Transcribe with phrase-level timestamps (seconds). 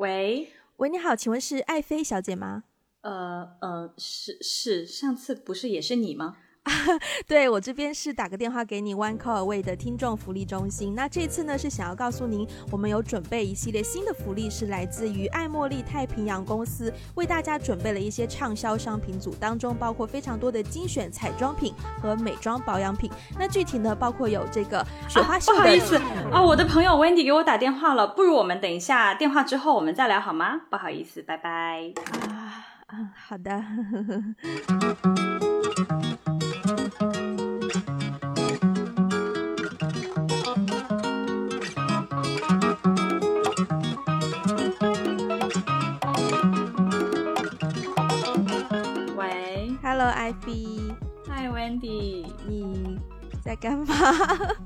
[0.00, 2.64] 喂喂，你好，请问是爱妃小姐吗？
[3.02, 6.38] 呃呃，是是，上次不是也是你吗？
[7.26, 10.94] 对我这边是打个电话给你 One Call Away 的听众福利中心。
[10.94, 23.10] 那这次呢是想要告诉您，我们有准备一系列新的福利，是来自于爱茉莉太平洋公司为大家准备了一些畅销商品组，当中包括非常多的精选彩妆品和美妆保养品。
[23.38, 25.58] 那具体呢，包括有这个雪花秀的。
[25.58, 25.96] 不好意思
[26.32, 30.62] 啊，我的朋友 Wendy 给我打电话了，不如我们等一下电话之后我们再聊好吗？
[30.70, 31.92] 不好意思，拜拜。
[32.28, 33.62] 啊啊，好的。
[53.50, 53.84] 在干嘛？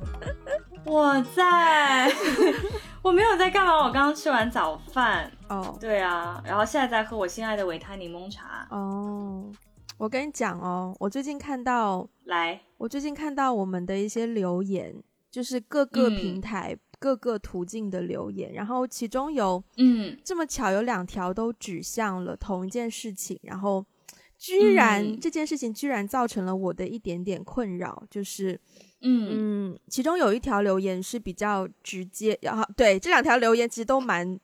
[0.84, 2.12] 我在，
[3.00, 5.32] 我没有在干嘛，我刚刚吃完早饭。
[5.48, 8.68] 哦对啊，然后现在在喝我心爱的维他柠檬茶。
[8.70, 9.50] 哦，
[9.96, 14.94] 我跟你讲哦，我最近看到，来，我最近看到我们的一些留言，
[15.30, 23.82] 就是各个嗯平台、各个途径的留言，然后其中有嗯，这么巧有两条都指向了同一件事情，然后
[24.38, 25.18] 居然、嗯。
[25.20, 28.58] 这件事情居然造成了我的一点点困扰，就是
[29.00, 29.72] 嗯。
[29.72, 34.38] 嗯，其中有一条留言是比较直接，然后对这两条留言其实都蛮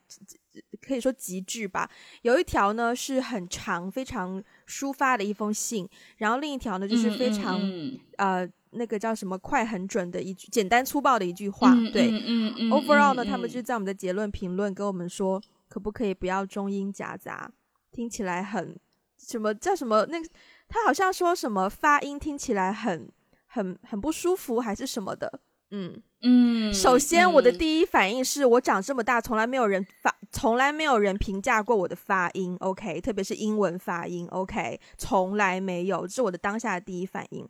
[0.81, 1.89] 可以说极致吧。
[2.23, 11.75] 有一条呢是很长、非常抒发的一封信，然后另一条呢就是非常、嗯呃那个叫什么快很准的一句简单粗暴的一句话。
[11.75, 17.51] 嗯对、嗯嗯嗯 o v e r a l l 呢，嗯他们就在我们的结论评论跟我们说，可不可以不要中英夹杂，
[17.91, 18.79] 听起来很
[19.21, 20.29] 什么叫什么那个
[20.69, 23.11] 他好像说什么发音听起来很
[23.47, 25.41] 很很不舒服还是什么的。
[25.73, 37.49] 嗯，嗯，首先我的嗯第一反应是我长这么大从来没有人发，从来没有人评价过我的发音，OK，特别是英文发音，OK，从来没有，这是我的当下的第一反应。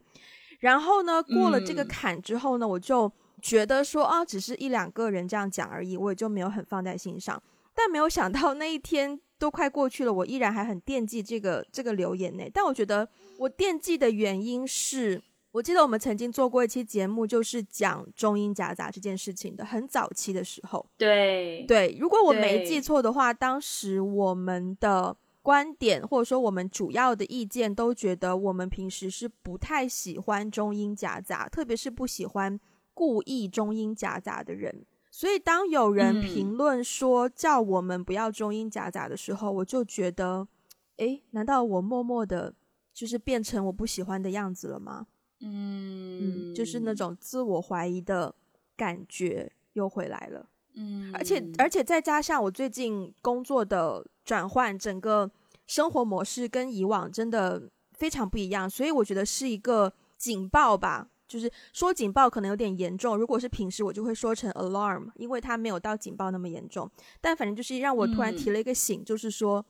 [0.58, 7.42] 然后呢，过了这个嗯坎之后呢，我就觉得说啊，只是一两个人这样讲而已，我也就没有很放在心上。
[7.74, 12.44] 但没有想到那一天都快过去了，我依然还很惦记这个这个留言呢。
[12.52, 13.08] 但我觉得
[13.38, 15.22] 我惦记的原因是，
[15.52, 20.84] 我记得我们曾经做过一期节目，就是讲中英夹杂这件事情的，很早期的时候。
[20.98, 32.60] 对对，如果我没记错的话，当时我们的观点或者说我们主要的意见都觉得，我们平时是不太喜欢中英夹杂，特别是不喜欢
[32.92, 34.84] 故意中英夹杂的人。
[35.20, 40.48] 所以当有人嗯评论说叫我们不要中英夹杂的时候，我就觉得，
[40.96, 42.54] 诶，难道我默默的，
[42.94, 45.08] 就是变成我不喜欢的样子了吗？
[45.42, 48.34] 嗯嗯，就是那种自我怀疑的
[48.78, 50.48] 感觉又回来了。
[50.76, 55.30] 嗯，而且而且再加上我最近工作的转换，整个
[55.66, 61.09] 生活模式跟以往真的非常不一样，所以我觉得是一个警报吧。
[61.30, 66.90] 就是说警报可能有点严重，如果是平时我就会说成 alarm，因为它没有到警报那么严重。
[67.20, 69.64] 但反正就是让我突然提了一个醒，就是说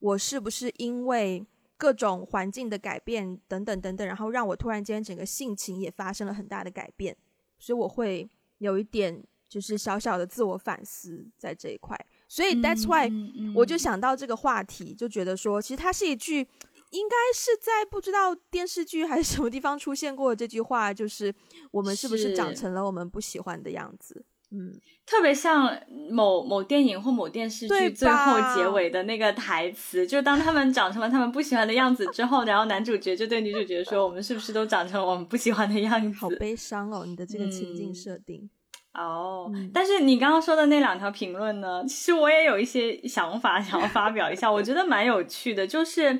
[0.00, 1.42] 我是不是因为
[1.78, 7.16] 各种环境的改变等等等等，然后让我突然间整个性情也发生了很大的改变，
[7.58, 11.98] 所以我会有一点就是小小的自我反思在这一块。
[12.28, 16.46] 所以 that's why、嗯我就想到这个话题，就觉得说，其实它是一句
[16.90, 21.34] 应该是在不知道电视剧还是什么地方出现过这句话，就是
[21.70, 24.24] 我们是不是长成了我们不喜欢的样子？
[24.50, 24.72] 嗯，
[25.04, 25.78] 特别像
[26.10, 38.48] 某某电影或某电视剧最后结尾的那个台词，就当他们长成了他们不喜欢的样子之后，然后男主角就对女主角说：“我们是不是都长成了我们不喜欢的样子？”好悲伤哦，你的这个情境嗯设定。
[38.94, 46.18] 哦，嗯但是你刚刚说的那两条评论呢，其实我也有一些想法想要发表一下，我觉得蛮有趣的，就是。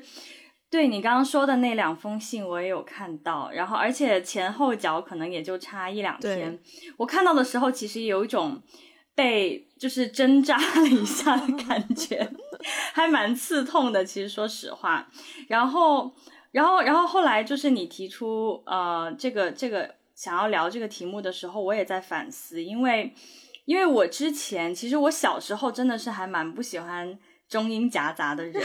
[0.71, 6.59] 对你刚刚说的那两封信，我也有看到，然后而且前后脚可能也就差一两天。
[6.95, 8.61] 我看到的时候，其实有一种
[9.15, 12.31] 被就是针扎了一下的感觉，
[12.93, 14.05] 还蛮刺痛的。
[14.05, 15.07] 其实说实话，
[15.47, 16.13] 然后，
[16.51, 23.11] 然后，然后后来就是你提出呃这个这个想要聊这个题目的时候，我也在反思，因为
[23.65, 27.17] 因为我之前其实我小时候真的是还蛮不喜欢。
[27.49, 28.63] 中英夹杂的人，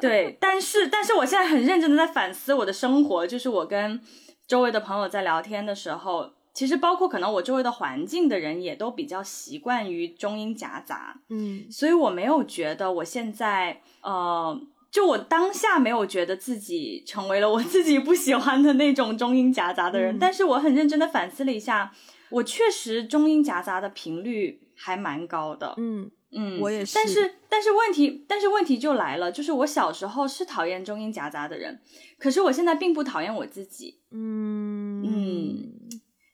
[0.00, 4.00] 对，但是但是我现在很认真的在反思我的生活，就是我跟
[4.46, 11.70] 周围的朋友在聊天的时候，其实包括可能我周围的环境的人也都比较习惯于中英夹杂，嗯。
[11.70, 14.58] 所以我没有觉得我现在呃，
[14.90, 21.92] 就我当下没有觉得自己成为了我自己不喜欢的那种中英夹杂的人，嗯但是我很认真的反思了一下，
[22.30, 26.94] 我确实中英夹杂的频率还蛮高的，嗯嗯，我也是。
[26.94, 31.80] 但是，但是问题，但是问题就来了，就是我小时候是讨厌中英夹杂的人，
[32.18, 34.00] 可是我现在并不讨厌我自己。
[34.10, 35.72] 嗯嗯，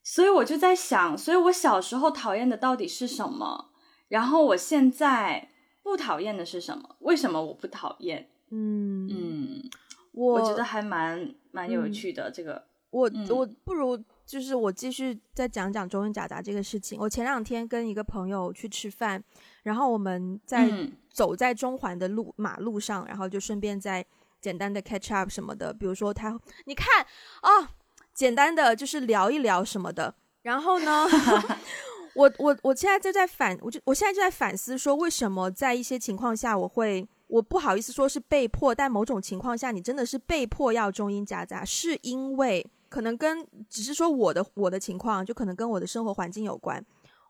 [0.03, 3.71] 所以我就在想，所以我小时候讨厌的到底是什么？
[4.09, 5.49] 然后我现在
[5.83, 6.97] 不讨厌的是什么？
[6.99, 8.29] 为什么我不讨厌？
[8.51, 9.71] 嗯嗯，
[10.13, 12.31] 我我觉得还蛮蛮有趣的。
[12.31, 17.01] 这个，我嗯我不如就是我继续再讲讲中英夹杂这个事情。
[17.01, 19.25] 我前两天跟一个朋友去吃饭，
[19.63, 24.05] 然后我们在嗯走在中环的路马路上，然后就顺便在
[24.41, 27.05] 简单的 catch up 什么的，比如说他，你看
[27.41, 27.71] 啊、
[28.15, 30.15] 简单的就是聊一聊什么的。
[30.43, 31.07] 然后呢，
[32.15, 37.09] 我我我现在就在反，我就我现在就在反思说，为什么在一些情况下我会。
[37.29, 46.85] 我不好意思说是被迫，但某种情况下，你真的是被迫要中英夹杂，是因为可能跟只是说我的我的情况，就可能跟我的生活环境有关。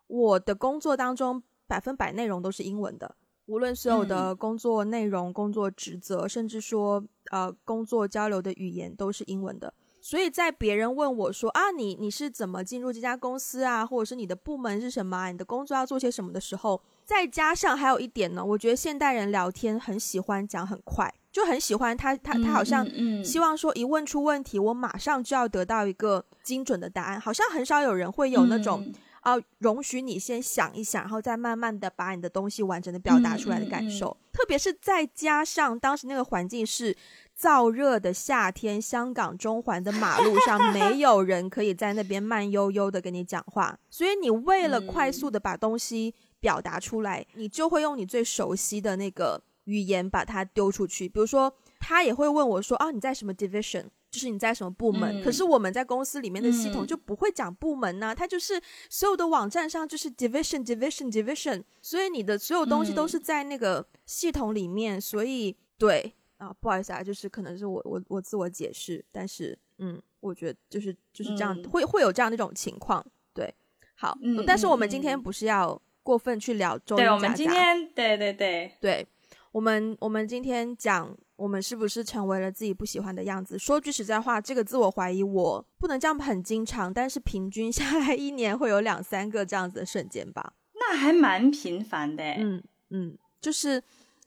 [0.09, 1.41] 我的工作当中
[1.73, 3.17] 百分百内容都是英文的，
[3.47, 9.73] 无论所有的工作内容、工作职责，甚至说呃工作交流的语言都是英文的。
[9.99, 16.31] 所以在别人问我说啊，你你是怎么进入这家公司啊，或者是你的部门是什么啊，你的工作要做些什么？
[16.31, 28.93] 的时候，再加上还有一点呢，我觉得现代人聊天很喜欢讲很快，就很喜欢他他他好像嗯，希望说一问出问题，我马上就要得到一个精准的答案，好像很少有人会有那种嗯
[29.23, 34.17] 啊、容许你先想一想，然后再慢慢的把你的东西完整的表达出来的感受。
[34.33, 36.97] 特别是再加上当时那个环境是
[37.39, 51.09] 燥热的夏天，香港中环的马路上 没有人可以在那边慢悠悠的跟你讲话，所以你为了快速的把东西表达出来，你就会用你最熟悉的那个语言把它丢出去。
[51.09, 55.21] 比如说，他也会问我说：“啊，你在什么 division？” 就是你在什么部门？
[55.21, 55.25] 嗯。
[55.25, 56.87] 可是我们在公司里面的系统嗯。
[56.87, 58.61] 就不会讲部门呐、它就是
[58.91, 63.09] 所有的网站上就是 division division division，所以你的所有东西都嗯。
[63.09, 71.69] 是在那个系统里面，所以对啊，不好意思啊，就是可能是我我我自我解释，但是嗯，我觉得就是就是这样，嗯。
[71.71, 73.53] 会会有这样的一种情况，对，
[73.95, 74.45] 好，嗯。
[74.47, 75.23] 但是我们嗯今天嗯。
[75.23, 79.07] 不是要过分去聊中对，我们今天对对对，对
[79.53, 83.59] 我们，我们今天讲我们是不是成为了自己不喜欢的样子。
[83.59, 90.53] 说句实在话，这个自我怀疑我不能这样很经常，但是平均下来一年会有两三个这样子的瞬间吧。
[90.75, 92.23] 那还蛮频繁的。
[92.39, 93.83] 嗯嗯，就是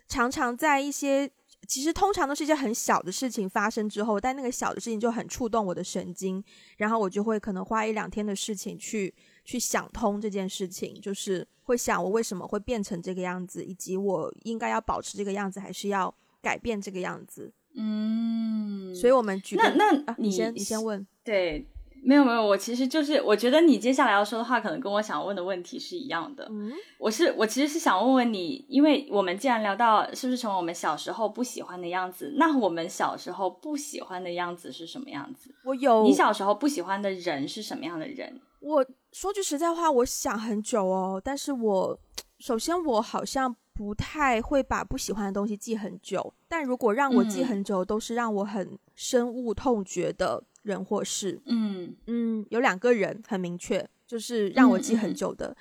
[0.09, 1.31] 常常在一些
[1.65, 6.43] 其实通常都是一些很小的事情发生之后，但那个小的事情就很触动我的神经，
[6.75, 9.13] 然后我就会可能花一两天的事情去
[9.45, 16.13] 去想通这件事情，就是会想我为什么会变成这个样子，以及我应该要保持这个样子，还是要
[16.45, 17.51] 改变这个样子。
[17.75, 21.65] 嗯，所以，我们举个那那啊，你先你先问，对，
[22.03, 26.47] 没有没有，我其实就是我觉得你接下来要说的话，可能跟我想问的问题是一样的。
[26.51, 35.53] 嗯我是我其实是想问问你，因为我们既然聊到是不是成为我们小时候不喜欢的样子，那我们小时候不喜欢的样子是什么样子？
[35.65, 38.39] 我有你小时候不喜欢的人是什么样的人？
[38.61, 41.99] 我说句实在话，我想很久哦，但是我
[42.39, 51.41] 首先我好像不太会把不喜欢的东西记很久，但如果让我记嗯很久，都是让我很深恶痛绝的人或事。
[51.45, 55.53] 嗯嗯，有两个人很明确，就是让我记很久的。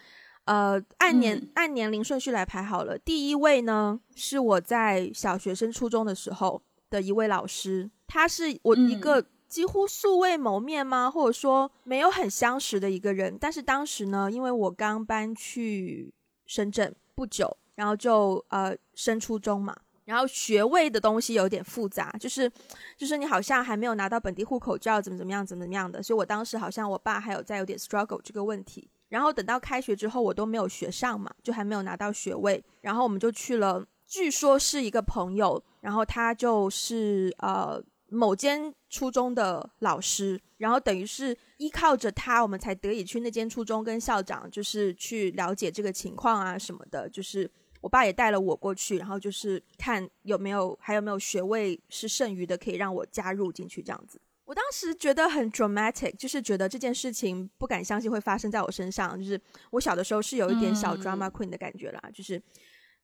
[0.44, 2.96] 呃，按年、嗯按年龄顺序来排好了。
[2.96, 11.10] 第一位呢，是我在小学升初中的时候的一位老师，他是我一嗯个几乎素未谋面吗？
[11.10, 13.36] 或者说没有很相识的一个人。
[13.40, 16.14] 但是当时呢，因为我刚搬去
[16.46, 22.50] 深圳不久，然后就呃升初中嘛，然后学位的东西有点复杂，就是
[22.96, 28.88] 就是你好像还没有拿到本地户口就要怎么怎么样怎么怎么样的，所以我当时好像我爸还有在有点 struggle 这个问题。
[29.08, 32.62] 然后等到开学之后，我都没有学上嘛，就还没有拿到学位。
[32.80, 47.48] 然后我们就去了，据说是一个朋友，然后他就是呃某间初中的老师，然后等于是依靠着他，我们才得以去那间初中跟校长就是去了解这个情况啊什么的，就是。
[47.84, 54.18] 我爸也带了我过去，然后就是看有没有还有没有学位是剩余的，可以让我加入进去这样子。
[54.46, 59.18] 我当时觉得很 dramatic，就是觉得这件事情不敢相信会发生在我身上。
[59.18, 59.38] 就是
[59.70, 62.40] 我小的时候是有一点小嗯 drama queen 的感觉啦，就是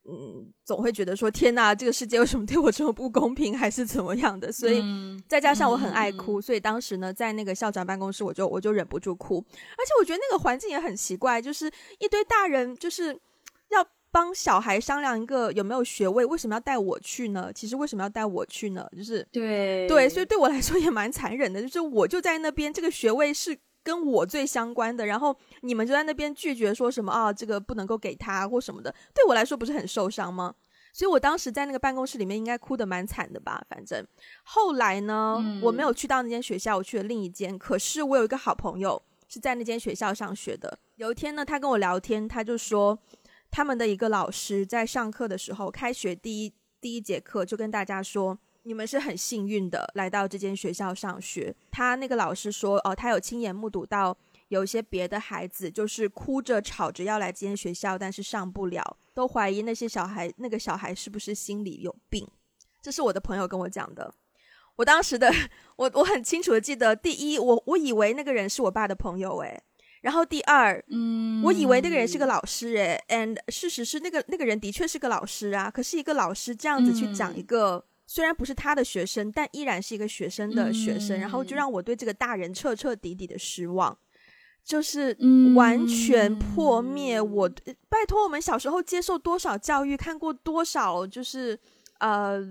[0.04, 4.50] 嗯，总会觉得说天哪，这个世界为什么对我这么不公平，还是怎么样的？
[4.50, 9.44] 所以嗯再加上我很爱嗯哭，所以当时呢，在那个校长办公室，我就我就忍不住哭。
[9.76, 13.18] 而且我觉得那个环境也很奇怪，就是一堆大人就是
[13.70, 17.50] 要帮小孩商量一个有没有学位，为什么要带我去呢？
[17.54, 18.86] 其实为什么要带我去呢？
[18.96, 30.54] 就是对对，所以对我来说也蛮残忍的，就是我就在那边，这个学位是跟我最相关的，然后你们就在那边拒绝说什么啊，这个不能够给他或什么的，对我来说不是很受伤吗？
[30.92, 33.64] 所以我当时在那个办公室里面应该哭得蛮惨的吧。
[33.68, 34.04] 反正
[34.42, 37.56] 后来呢，我没有去到那间学校，我去了另一间。
[37.56, 40.76] 可是我有一个好朋友是在那间学校上学的。
[40.96, 42.98] 有一天呢，他跟我聊天，他就说
[43.50, 54.16] 他们的一个老师在上课的时候，开学第一第一节课就跟大家说：“你们是很幸运的来到这间学校上学。”他那个老师说：“哦，他有亲眼目睹到。”
[54.50, 62.26] 有一些别的孩子就是哭着吵着要来这间学校，但是上不了，都怀疑那些小孩那个小孩是不是心里有病。
[62.82, 64.12] 这是我的朋友跟我讲的。
[64.74, 65.32] 我当时的
[65.76, 69.62] 我我很清楚的记得，第一，我我以为那个人是我爸的朋友，诶，
[70.00, 75.70] 然后第二，嗯，我以为那个人是个老师，诶 a n d 事实是那个那个人的确是个老师啊。
[75.70, 83.96] 可是一个老师这样子去讲一个虽然不是他的学生，但依然是一个学生的学生，然后就让我对这个大人彻彻底底的失望。
[84.62, 85.16] 就是
[85.56, 87.48] 完全破灭我，
[87.88, 91.58] 拜托我们小时候接受多少教育，看过多少，就是
[92.00, 92.42] 呃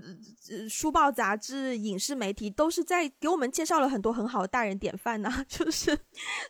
[0.68, 5.30] 书报、杂志、影视媒体，都是在给我们介绍了很多很好的大人典范呐。
[5.46, 5.96] 就是，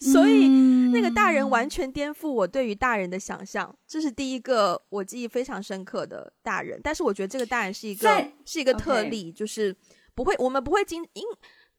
[0.01, 0.49] 所以
[0.93, 6.81] 那个大人完全颠覆我对于大人的想象，这是第一个我记忆非常深刻的大人。
[6.83, 9.75] 但是我觉得这个大人是一个是一个特例，就是
[10.15, 11.25] 不会，我们不会经应。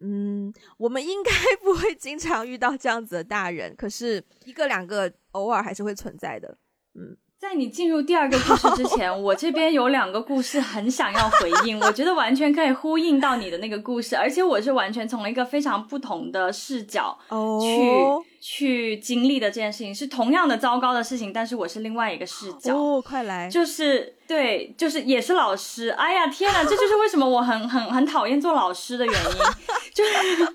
[0.04, 6.58] 嗯，我们应该 不会经常遇到这样子的大人，可是一个两个偶尔还是会存在的。
[6.96, 17.18] 嗯，在你进入第二个故事之前，我这边有两个故事很想要回应，我觉得完全可以呼应到你的那个故事，而且我是完全从一个非常不同的视角
[17.60, 18.32] 去。
[18.44, 22.76] 去经历的这件事情是同样的糟糕的事情，但是我是另外一个视角。
[22.76, 23.48] 哦，快来！
[23.48, 25.90] 就是对，就是也是老师。
[25.90, 29.38] 哎呀，天哪，这就是为什么我很很很讨厌做老师的原因，
[29.94, 30.54] 就是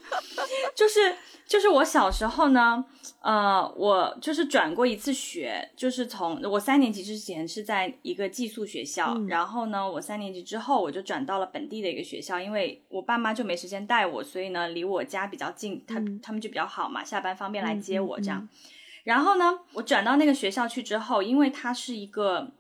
[0.75, 1.14] 就是
[1.47, 2.85] 就是我小时候呢。
[3.23, 18.49] 呃，我就是转过一次学，就是从我三年级之前是在一个寄宿学校，然后呢，我三年级之后我就转到了本地的一个学校，因为我爸妈就没时间带我，所以呢，离我家比较近，他他们就比较好嘛，下班方便来接我这样。
[19.03, 22.53] 然后呢，我转到那个学校去之后，因为它是一个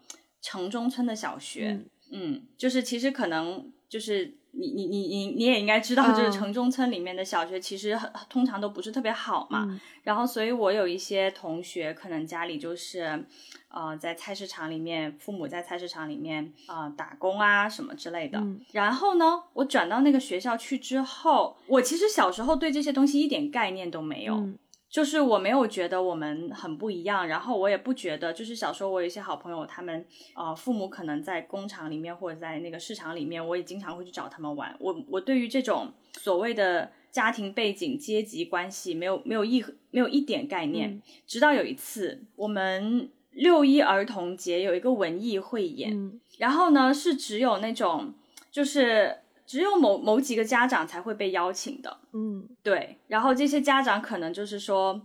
[0.42, 1.78] 城中村的小学，
[2.10, 4.36] 嗯，就是其实可能就是。
[4.58, 9.78] 你你你你你也应该知道，就是城中村里面的小学其实很通常都不是特别好嘛。
[10.02, 13.26] 然后，所以我有一些同学可能家里就是，
[13.68, 18.42] 呃，在菜市场里面，父母在菜市场里面啊打工啊什么之类的。
[18.72, 24.48] 然后呢，我转到那个学校去之后，我其实小时候对这些东西一点概念都没有。
[24.96, 30.02] 就是我没有觉得我们很不一样，然后我也不觉得，就是小时候我有一些好朋友，他们
[30.34, 34.74] 呃父母可能在工厂里面或者在那个市场里面，我也经常会去找他们玩。
[34.80, 48.14] 我我对于这种所谓的家庭背景、阶级关系没有没有一没有一点概念，直到有一次我们六一儿童节有一个文艺汇演，然后呢是只有那种
[48.50, 49.18] 就是。
[49.46, 52.98] 只有某某几个家长才会被邀请的，嗯，对。
[53.06, 55.00] 然后这些家长可能就是说，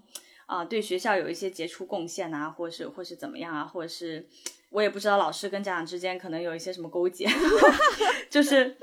[0.48, 4.28] 啊，对学校有一些杰出贡献啊，或是或是怎么样啊，或者是
[4.72, 7.28] 我也不知道老师跟家长之间可能有一些什么勾结，
[8.32, 8.78] 就是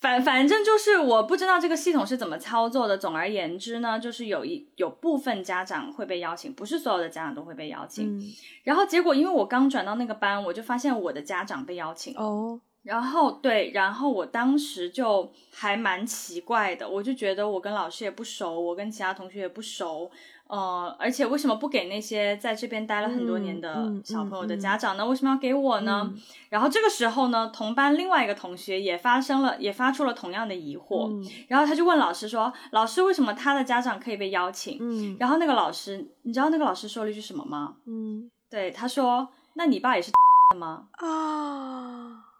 [0.00, 2.96] 反反正就是我不知道这个系统是怎么操作的。
[2.96, 8.18] 总而言之呢，就是有一有部分家长会被邀请，不是所有的家长都会被邀请。
[8.64, 12.60] 然后结果因为我刚转到那个班，我就发现我的家长被邀请哦。
[12.82, 20.10] 然后对，然后我当时就还蛮奇怪的，我就觉得我跟老师也不熟，我跟其他同学也不熟，
[20.48, 25.06] 呃，而且为什么不给那些在这边待了很多年的小朋友的家长呢？
[25.06, 26.12] 为什么要给我呢？
[26.48, 37.76] 然后这个时候呢，同班另外一个同学也发生了，也发出了同样的疑惑，然后他就问老师说：“老师，为什么他的家长可以被邀请？”嗯，然后那个老师，你知道那个老师说了一句什么吗？
[37.86, 40.10] 嗯，对，他说：“那你爸也是
[40.58, 42.31] 吗？”啊。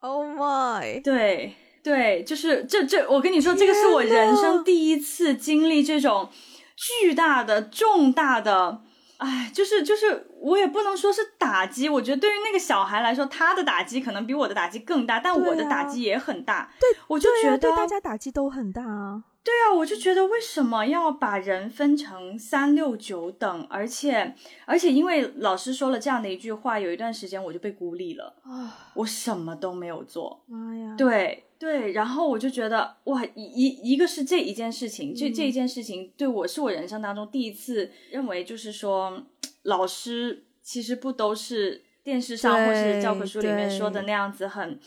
[0.00, 1.02] Oh my！
[1.02, 6.28] 对对，就是这这，我跟你说，这个是我人生第一次经历这种
[6.76, 8.82] 巨大的、重大的，
[9.16, 11.88] 哎，就是就是，我也不能说是打击。
[11.88, 16.70] 我觉得对于那个小孩来说，他的打击可能比我的打击更大，但我的打击也很大。
[16.78, 19.24] 对，我就觉得对大家打击都很大啊。
[19.48, 23.66] 对啊，我就觉得为什么要把人分成三六九等？
[23.70, 24.34] 而且
[24.66, 30.44] 而且，因为老师说了这样的一句话，有一段时间我就被孤立了啊，我什么都没有做。
[30.44, 30.94] 妈呀！
[30.98, 39.22] 对对，然后我就觉得哇，一一一个是这一件事情，这这一件事情对我是我人生当中第一次认为，就是说
[39.62, 44.78] 老师其实不都是电视上或是教科书里面说的那样子很。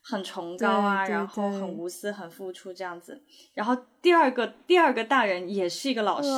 [0.00, 3.20] 很崇高啊，然后很无私、很付出这样子。
[3.52, 3.76] 然后
[4.08, 6.28] 第第二个第二个大人也是一个老师，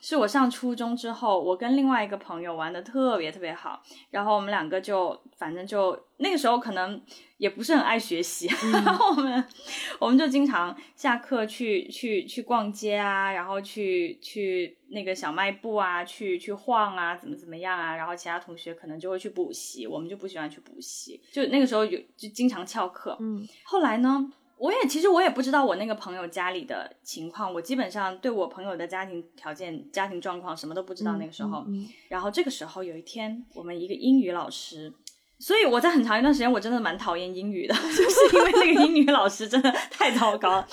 [0.00, 7.00] 是我上初中之后，我跟另外一个朋友玩的特别特别好，然后我们两个就反正就那个时候可能
[7.38, 8.48] 也不是很爱学习，
[8.84, 9.44] 然后我们
[10.00, 23.46] 我们就经常下课去去去逛街啊，然后去去那个小卖部啊，去去晃啊，怎么怎么样啊，然后其他同学可能就会去补习，我们就不喜欢去补习，就那个时候有就经常翘课，嗯。
[23.64, 24.28] 后来呢，
[24.62, 31.16] 我也其实我也不知道我那个朋友家里的情况，我基本上对我朋友的家庭条件、家庭状况什么都不知道。
[31.16, 34.92] 那个时候，嗯嗯然后这个时候有一天，我们一个英语老师。
[35.40, 40.68] 所以我在很长一段时间，我真的蛮讨厌英语的， 就是因为那个英语老师真的太糟糕了。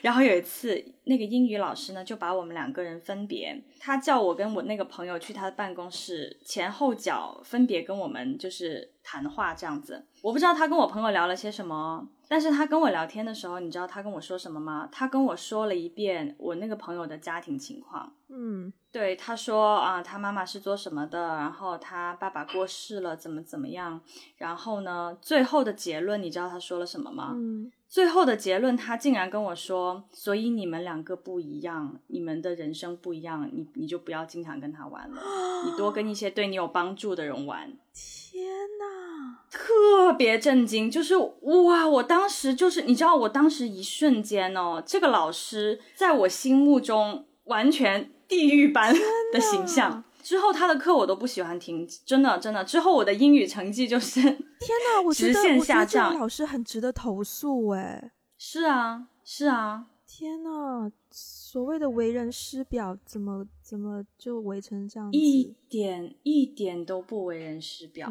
[0.00, 10.06] 然后有一次，那个英语老师呢，就把我们两个人分别，他叫我跟我那个朋友去他的办公室，前后脚分别跟我们就是谈话这样子。
[10.22, 14.88] 我不知道他跟我朋友聊了些什么，但是他跟我聊天的时候，你知道他跟我说什么吗？
[14.90, 18.12] 他跟我说了一遍我那个朋友的家庭情况。
[18.28, 24.00] 嗯对，他说啊，他妈妈是做什么的，然后他爸爸过世了，怎么怎么样，
[24.36, 27.32] 然后呢，最后的结论你知道他说了什么吗？
[27.34, 35.22] 嗯最后的结论，他竟然跟我说，所以你们两个不一样，你们的人生不一样，你你就不要经常跟他玩了，
[35.64, 37.72] 你多跟一些对你有帮助的人玩。
[37.92, 38.44] 天
[38.80, 39.03] 哪！
[39.50, 41.88] 特别震惊，就是哇！
[41.88, 48.92] 我当时就是，你知道，我当时一瞬间哦，这个老师在我心目中完全地狱般
[49.32, 50.02] 的形象。
[50.22, 52.64] 之后他的课我都不喜欢听，真的真的。
[52.64, 55.02] 之后我的英语成绩就是， 天哪！
[55.04, 58.12] 我觉得直线我觉得这下降个老师很值得投诉哎。
[58.38, 65.18] 是啊是啊，天呐，所谓的为人师表，怎么怎么就围成这样子？
[65.18, 68.10] 一点一点都不为人师表。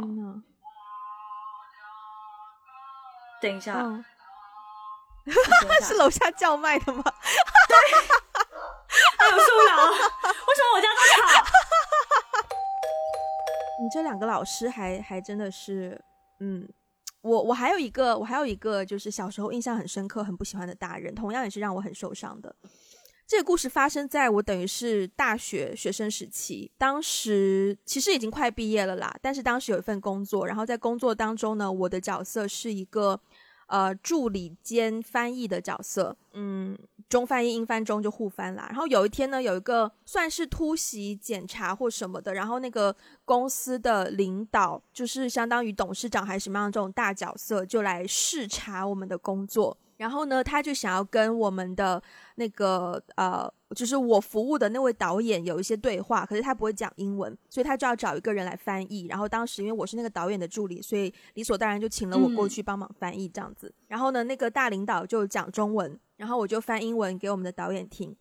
[3.44, 4.06] 等一下，嗯，
[5.26, 7.04] 等一下 是楼下叫卖的吗？
[7.06, 7.12] 哎，
[9.28, 11.02] 我受不了了，为什么我家这么
[11.34, 11.44] 吵？
[13.84, 16.02] 你这两个老师还还真的是，
[16.40, 16.66] 嗯，
[17.22, 22.56] 我我还有一个，我还有一个就是小时候印象很深刻、很不喜欢的大人，同样也是让我很受伤的。
[23.26, 33.20] 这个故事发生在我等于是大学学生时期，当时其实已经快毕业了啦，但是当时有一份工作，然后在工作当中呢，我的角色是一个
[33.68, 36.78] 呃助理兼翻译的角色，嗯，
[37.10, 38.66] 中翻译英翻中就互翻啦。
[38.70, 42.96] 然后有一天呢，有一个算是突袭检查或什么的，然后那个
[43.26, 49.78] 公司的领导就是相当于董事长还是什么样的这种大角色，就来视察我们的工作。
[49.98, 52.02] 然后呢，他就想要跟我们的
[52.36, 59.08] 那个呃，就是我服务的那位导演有一些对话，可是他不会讲英文，所以他就要找一个人来翻译。
[59.08, 63.74] 然后当时因为我是那个导演的助理，所以理所当然就请了我过去帮忙翻译这样子。
[63.88, 68.16] 然后呢，那个大领导就讲中文，然后我就翻英文给我们的导演听。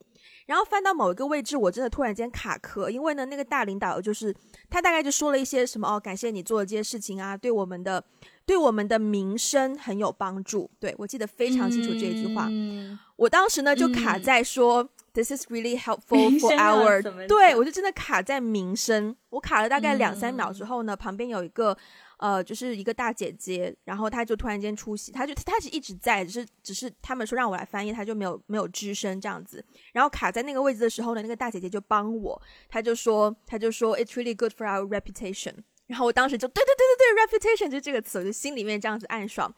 [0.47, 4.35] 然后翻到某一个位置，我真的突然间卡壳，因为呢，那个大领导就是
[4.71, 8.05] 他大概就说了一些什么哦，感谢你做的这些事情啊，对我们的
[8.47, 10.71] 对我们的名声很有帮助。
[10.79, 12.47] 对我记得非常清楚这一句话。
[12.51, 21.77] 嗯我当时呢就卡在说、This is really helpful for our，对我就真的卡在名声，我卡了大概两三秒嗯之后呢，旁边有一个
[22.17, 35.57] 呃，就是一个大姐姐，然后她就突然间出席，她就她是一直在，只是只是他们说让我来翻译，她就没有没有吱声这样子，然后卡在那个位置的时候呢，那个大姐姐就帮我，她就说她就说 It's really good for our reputation。
[35.87, 39.53] 然后我当时就对对对对对，reputation 就这个词，我就心里面这样子暗爽。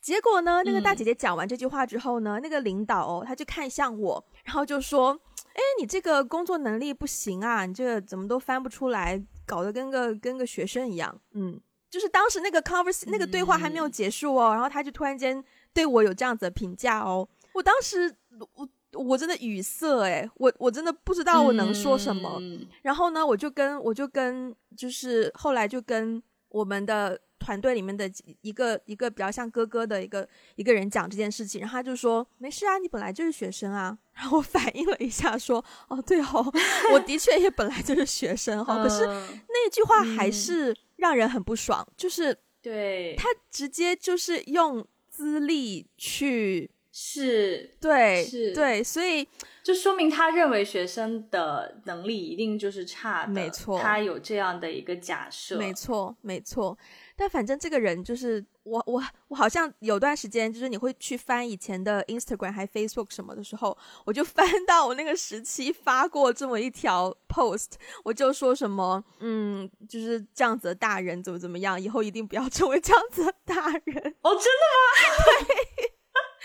[0.00, 5.18] 结果呢，那个大姐姐讲完这句话之后呢，那个领导哦，他就看向我，然后就说
[5.52, 15.42] ：“哎，你这个工作能力不行啊，你这个怎么都翻不出来，搞得跟个跟个学生一样。”嗯，就是当时那个 converse 那个对话还没有结束哦，然后他就突然间
[15.74, 18.16] 对我有这样子的评价哦，我当时
[18.54, 22.38] 我我真的语塞哎，我我真的不知道我能说什么。
[22.40, 33.96] 嗯然后呢，我就跟我就跟就是后来就跟我们的团队里面的一个一个比较像哥哥的一个一个人讲这件事情，然后他就说没事啊，你本来就是学生啊。
[34.12, 36.52] 然后我反应了一下说，哦对哦，
[36.92, 49.26] 我的确也本来就是学生哈、可是嗯那句话还嗯是让人很不爽，就是对，他直接就是用资历去是对是对，所以
[49.62, 56.76] 就说明他认为学生的能力一定就是差的，没错他有这样的一个假设，没错，没错。
[57.16, 63.76] 但反正这个人就是我，我，我好像有段时间，就是你会去翻以前的 Instagram 还 Facebook 什么的时候，
[64.06, 67.72] 我就 翻到我那个时期发过这么一条 post，
[68.04, 74.14] 我就说什么，嗯，就是这样子的大人怎么怎么样，以后一定不要成为这样子的大人。
[74.22, 75.54] 哦，真的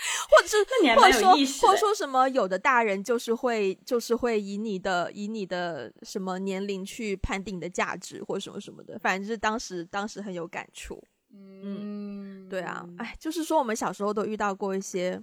[0.30, 0.56] 或者是
[0.94, 11.02] 或者说或者说什么有的大人就是会就是会以你的以你的什么年龄去判定你的价值或什么什么的，反正就是当时当时很有感触。
[11.32, 15.22] 嗯，对啊，哎，就是说我们小时候都遇到过一些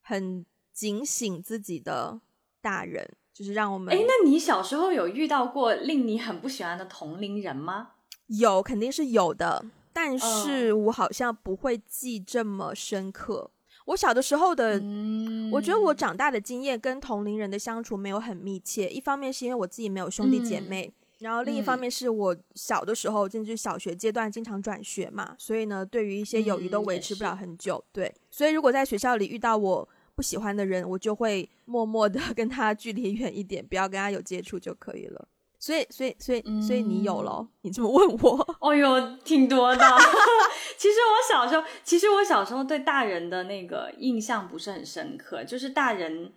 [0.00, 2.18] 很警醒自己的
[2.60, 7.90] 大人，就是让我们哎，那你小时候有遇到过令你很不喜欢的同龄人吗？
[8.28, 13.50] 有肯定是有的，但嗯是我好像不会记这么深刻。
[13.86, 18.88] 我小的时候的，嗯我觉得我长大的经验跟同龄人的相处没有很密切。
[18.88, 27.82] 一方面是因为我自己没有兄弟姐嗯妹，然后另一方嗯面是我小的时候，甚至小学阶段经常转学嘛，所以呢，对于一些友谊都维持不了很久。
[27.92, 35.28] 对，所以如果在学校里遇到我不喜欢的人，我就会默默的 跟他距离远一点，不要跟他有接触就可以了。
[35.62, 37.48] 所以，所以，所以，所以你有嗯咯？
[37.60, 39.84] 你这么问我，哦哟，挺多的。
[40.76, 46.32] 其实我小时候，其实我小时候对大人的那个印象不是很深刻，就是大人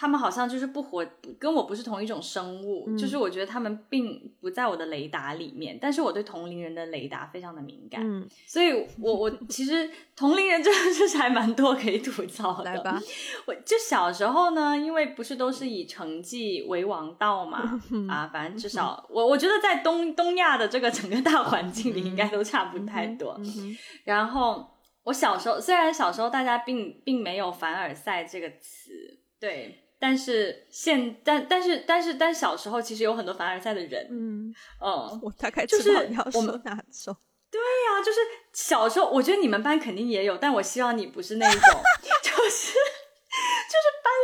[0.00, 1.04] 他们好像就是不活，
[1.40, 12.70] 跟我不是同一种生物，嗯就是我觉得他们并不在我的雷达里面，但是我对同龄人的雷达非常的敏感，嗯，所以我我其实同龄人真的就是还蛮多可以吐槽的。
[12.70, 12.96] 来吧，
[13.46, 23.36] 我就小时候呢，因为不是都是以成绩为王道嘛，啊，反正至少我我觉得在东东亚的这个整个大环境里，应该都差不太多。
[24.04, 24.64] 然后
[25.02, 29.86] 我小时候，虽然小时候大家并并没有凡尔赛这个词，对。
[29.98, 37.16] 但是现但但是但是但小时候其实有很多凡尔赛的人，嗯，嗯，我大概就是知道你要我说们哪种。
[37.50, 38.18] 对呀、就是
[38.52, 41.80] 小时候，我觉得你们班肯定也有，但我希望你不是那一种，
[42.22, 42.72] 就是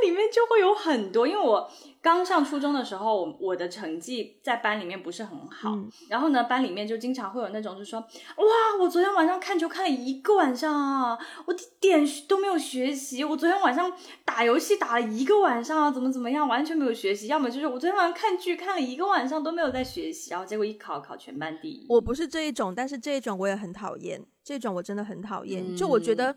[0.05, 8.45] 里面就会有很多，因为我刚上初中的时候，我我的成绩在班里面不是很好，嗯然后呢，班里面就经常会有那种，就说哇，
[8.81, 13.91] 我昨天晚上看球看了一个晚上啊，我一点都没有学习，我昨天晚上
[14.25, 21.87] 打游戏打了一个晚上啊，怎么怎么样，完全没有学习，要么就是我昨天晚上看剧看了一个晚上都没有在学习，然后结果一考考全班第一。
[21.89, 25.75] 我不是这一种，但是这一种我也很讨厌，这种我真的很讨厌。
[25.75, 26.37] 就我觉嗯得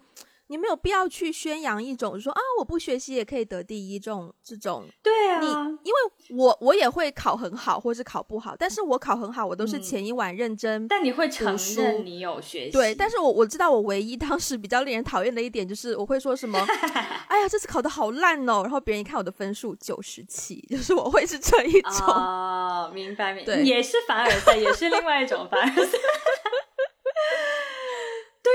[0.49, 4.85] 你没有必要去宣扬一种说啊，我不学习也可以得第一这种这种。
[5.03, 5.47] 对啊，你
[5.83, 10.87] 因为我我也会考很好，或是考不好，但是我考很好，我都是嗯前一晚认真。
[10.87, 16.57] 但你会承认你有学习，对，但是我我知道我唯一当时比较令人讨厌的一点就是我会说什么，
[17.27, 22.07] 哎呀，这次考的好烂哦，然后别人一看我的分数九十七，就是我会是这一种。
[22.07, 25.97] 哦，明白明白，对也是凡尔赛，也是另外一种凡尔赛。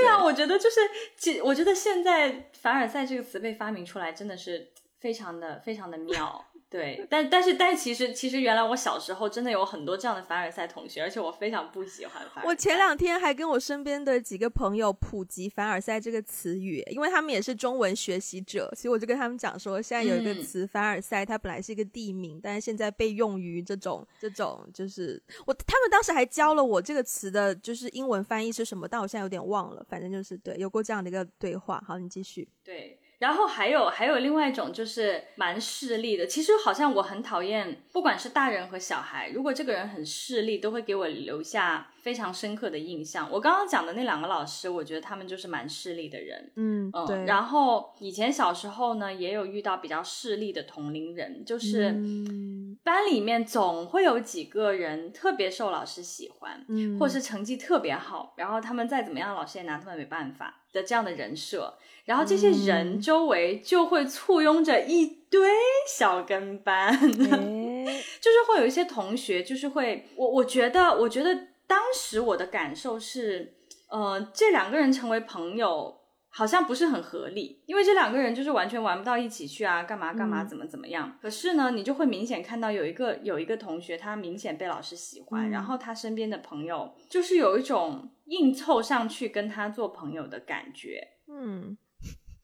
[0.01, 0.79] 对啊，我觉得就是，
[1.17, 6.45] 其我觉得现在凡尔赛这个词被发明出来，真的是非常的非常的妙。
[6.73, 12.47] 对，但但是但其实其实原来我小时候真的有很多这样的凡尔赛同学，而且我非常不喜欢凡尔赛。
[12.47, 31.83] 我前两天还跟我身边的几个朋友普及“凡尔赛”这个词语，因为他们也是中文学习者，所以我就跟他们讲说，现在有一个嗯词“凡尔赛”，它本来是一个地名，但是现在被用于这种这种，就是我他们当时还教了我这个词的，就是英文翻译是什么，但我现在有点忘了，反正就是对，有过这样的一个对话。
[31.87, 32.49] 好，你继续。
[32.63, 36.27] 对，然后还有还有另外一种就是蛮势利的。
[36.27, 43.29] 其实好像我很讨厌，不管是大人和小孩，如果这个人很势利，都会给我留下非常深刻的印象。
[43.31, 46.51] 我刚刚讲的那两个老师，我觉得他们就是蛮势利的人。
[46.55, 47.25] 嗯，嗯，对。
[47.25, 61.77] 然后以前小时候呢，也有遇到比较势利的同龄人，就是嗯班里面总会有几个人特别受老师喜欢，嗯，或是成绩特别好，然后他们再怎么样，老师也拿他们没办法的这样的人设。
[62.05, 65.49] 然后这些人嗯周围就会簇拥着一堆
[65.87, 71.33] 小跟班， 诶就是会有一些同学，就是会我我觉得，我觉得
[71.65, 73.53] 当时我的感受是，
[73.87, 75.97] 呃，这两个人成为朋友
[76.35, 81.17] 好像不是很合理，因为这两个人就是完全玩不到一起去啊，干嘛干嘛，嗯怎么怎么样。
[81.21, 91.07] 可是呢，你就会明显看到有一个有一个同学，他明显被老师喜欢，嗯然后他身边的朋友就是有一种硬凑上去跟他做朋友的感觉。
[91.27, 91.77] 嗯。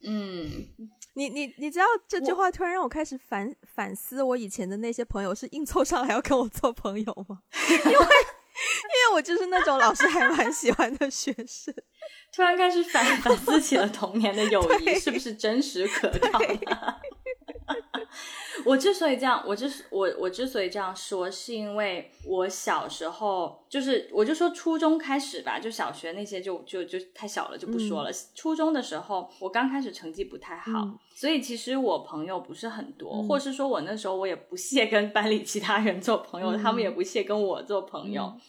[0.02, 0.48] 嗯，
[1.16, 7.42] 你你你知道这句话突然让我开始反反思，我以前的那些朋友是硬凑上来要跟我做朋友吗？
[7.86, 8.06] 因为
[8.84, 11.74] 因为我就是那种老师还蛮喜欢的学生。
[12.32, 17.00] 突然开始反反思起了童年的友 谊是不是真实可靠的。
[18.66, 28.12] 我之所以这样，我之我我之所以这样说，是因为我小时候就是，我就说初中开始吧，就小学那些就就就太小了，就不说了。
[28.36, 38.24] 初中的时候，我刚开始成绩不太好，嗯所以其实我朋友不是很多，嗯或是说我那时候我也不屑跟班里其他人做朋友，嗯他们也不屑跟我做朋友。
[38.24, 38.42] 嗯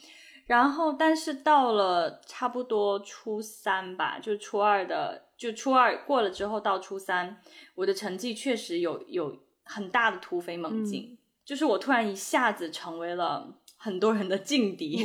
[0.46, 7.40] 然后，但是到了差不多初三吧，就初二的就初二过了之后到初三，
[7.74, 15.03] 我的成绩确实有有很大的突飞猛进，就是我突然一下子成为了很多人的劲敌，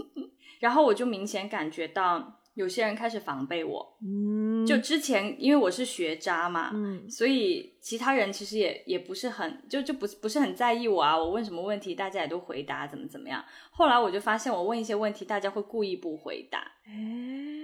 [0.60, 3.98] 然后我就明显感觉到有些人开始防备我。
[4.02, 13.44] 嗯，就之前因为我是学渣嘛，嗯所以其他人其实也也不是很就就不不是很在意我啊，我问什么问题大家也都回答怎么怎么样。
[13.70, 16.92] 后来我就发现我问一些问题，大家会故意不回答，哎，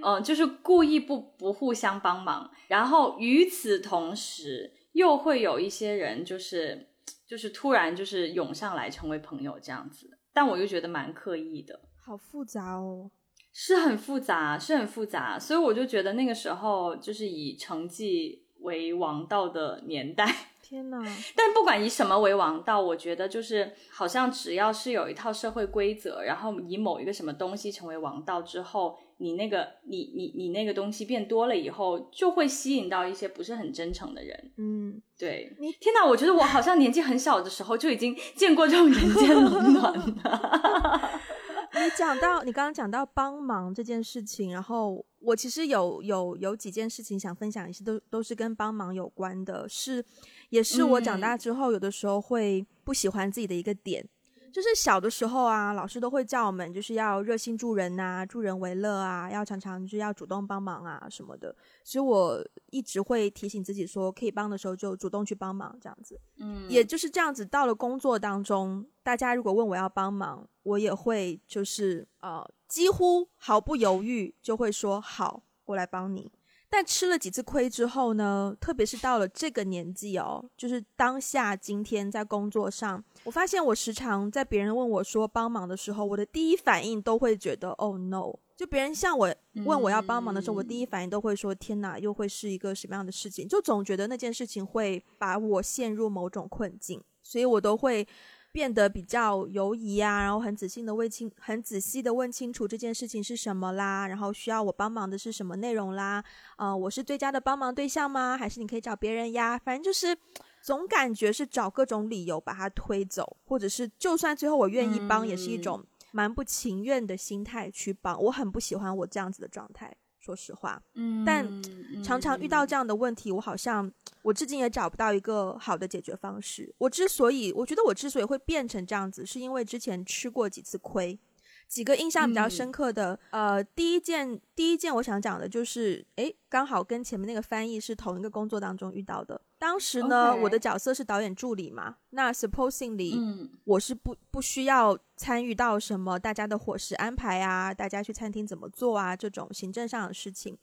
[0.03, 2.49] 嗯、就是故意不不互相帮忙。
[2.67, 6.89] 然后与此同时，又会有一些人就是
[7.27, 11.79] 就是突然就是涌上来成为朋友这样子，但我又觉得蛮刻意的。
[12.05, 13.09] 好复杂哦。
[13.53, 20.25] 是很复杂，是很复杂，所以我就觉得那个时候就是以成绩为王道的年代。
[20.63, 20.97] 天哪，
[21.35, 34.51] 但不管以什么为王道，我觉得就是好像只要是有一套社会规则，然后以某一个什么东西成为王道之后，你那个你你你那个东西变多了以后，就会吸引到一些不是很真诚的人。
[34.57, 41.11] 嗯，对，你天哪，我觉得我好像年纪很小的时候就已经见过这种人间冷暖了。
[41.83, 50.03] 你讲到你刚刚讲到帮忙这件事情，然后我其实有有有几件事情想分享一些，都都是跟帮忙有关的，是
[50.49, 54.07] 也是我长大之后有的时候会不喜欢自己的一个点。
[54.53, 61.55] 就是小的时候啊，老师都会叫我们就是要热心助人呐、助人为乐啊，要常常就是要主动帮忙啊什么的。
[61.83, 62.39] 所以我
[62.69, 66.21] 一直会提醒自己说，可以帮的时候就主动去帮忙，这样子。
[66.37, 76.31] 嗯，也就是这样子，到了工作当中，大家如果问我要帮忙，我也会就是呃，几乎毫不犹豫就会说好，我来帮你。
[76.75, 89.31] 但吃了几次亏之后呢，特别是到了这个年纪哦，就是当下今天在工作上，我发现我时常在别人问我说帮忙的时候，我的第一反应都会觉得 oh no，就别人向我
[89.65, 93.47] 问我要帮忙的时候，我第一反应都会说天哪，又会是一个什么样的事情？
[93.47, 98.07] 就总觉得那件事情会把我陷入某种困境，所以我都会
[98.53, 106.23] 变得比较犹疑啊，然后很仔细的问清，很仔细的问清楚这件事情是什么啦，然后需要我帮忙的是什么内容啦，
[106.57, 108.37] 呃，我是最佳的帮忙对象吗？
[108.37, 109.57] 还是你可以找别人呀？
[109.57, 110.15] 反正就是
[110.61, 118.21] 总感觉是找各种理由把他推走，或者是就算最后我愿意帮，也是一种蛮不情愿的心态去帮。
[118.21, 119.91] 我很不喜欢我这样子的状态，
[120.23, 120.81] 说实话。
[120.93, 126.73] 嗯，但嗯常常遇到这样的问题，我好像我至今也找不到一个好的解决方式。
[126.77, 131.19] 我之所以，我觉得我之所以会变成这样子，是因为之前吃过几次亏。
[131.65, 139.41] 几个印象比较深刻的，呃，第一件，第一件我想讲的就是，诶，刚好跟前面那个翻译是同一个工作当中遇到的。
[139.63, 150.57] 当时呢我的角色是导演助理嘛，那 supposingly，、嗯我是不不需要参与到什么大家的伙食安排啊，大家去餐厅怎么做啊这种行政上的事情。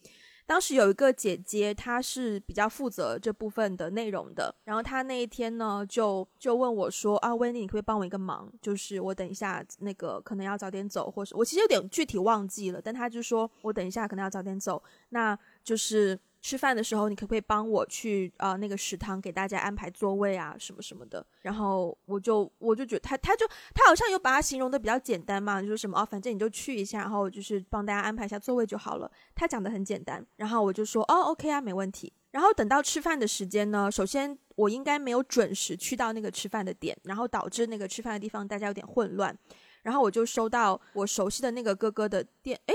[0.45, 4.53] 当时有一个姐姐，她是比较负责这部分的内容的。
[4.65, 8.53] 然后她那一天呢，就就问我说：“啊，温妮，你可不可以帮我一个忙？
[8.61, 21.25] 就是我等一下那个可能要早点走，或是我其实有点具体忘记了，但她就说我等一下可能要早点走，那就是吃饭的时候，你可不可以帮我去呃那个食堂给大家安排座位啊什么什么的？
[21.43, 29.11] 然后我就我就觉得他他就他好像有把它形容的比较简单嘛，就是什么哦，反正你就去一下，然后就是帮大家安排一下座位就好了。
[29.35, 32.13] 他讲的很简单，然后我就说哦，OK 啊，没问题。
[32.31, 39.37] 然后等到吃饭的时间呢，首先我应该没有准时去到那个吃饭的点，然后导致那个吃饭的地方大家有点混乱。
[39.83, 42.75] 然后我就收到我熟悉的那个哥哥的电，诶，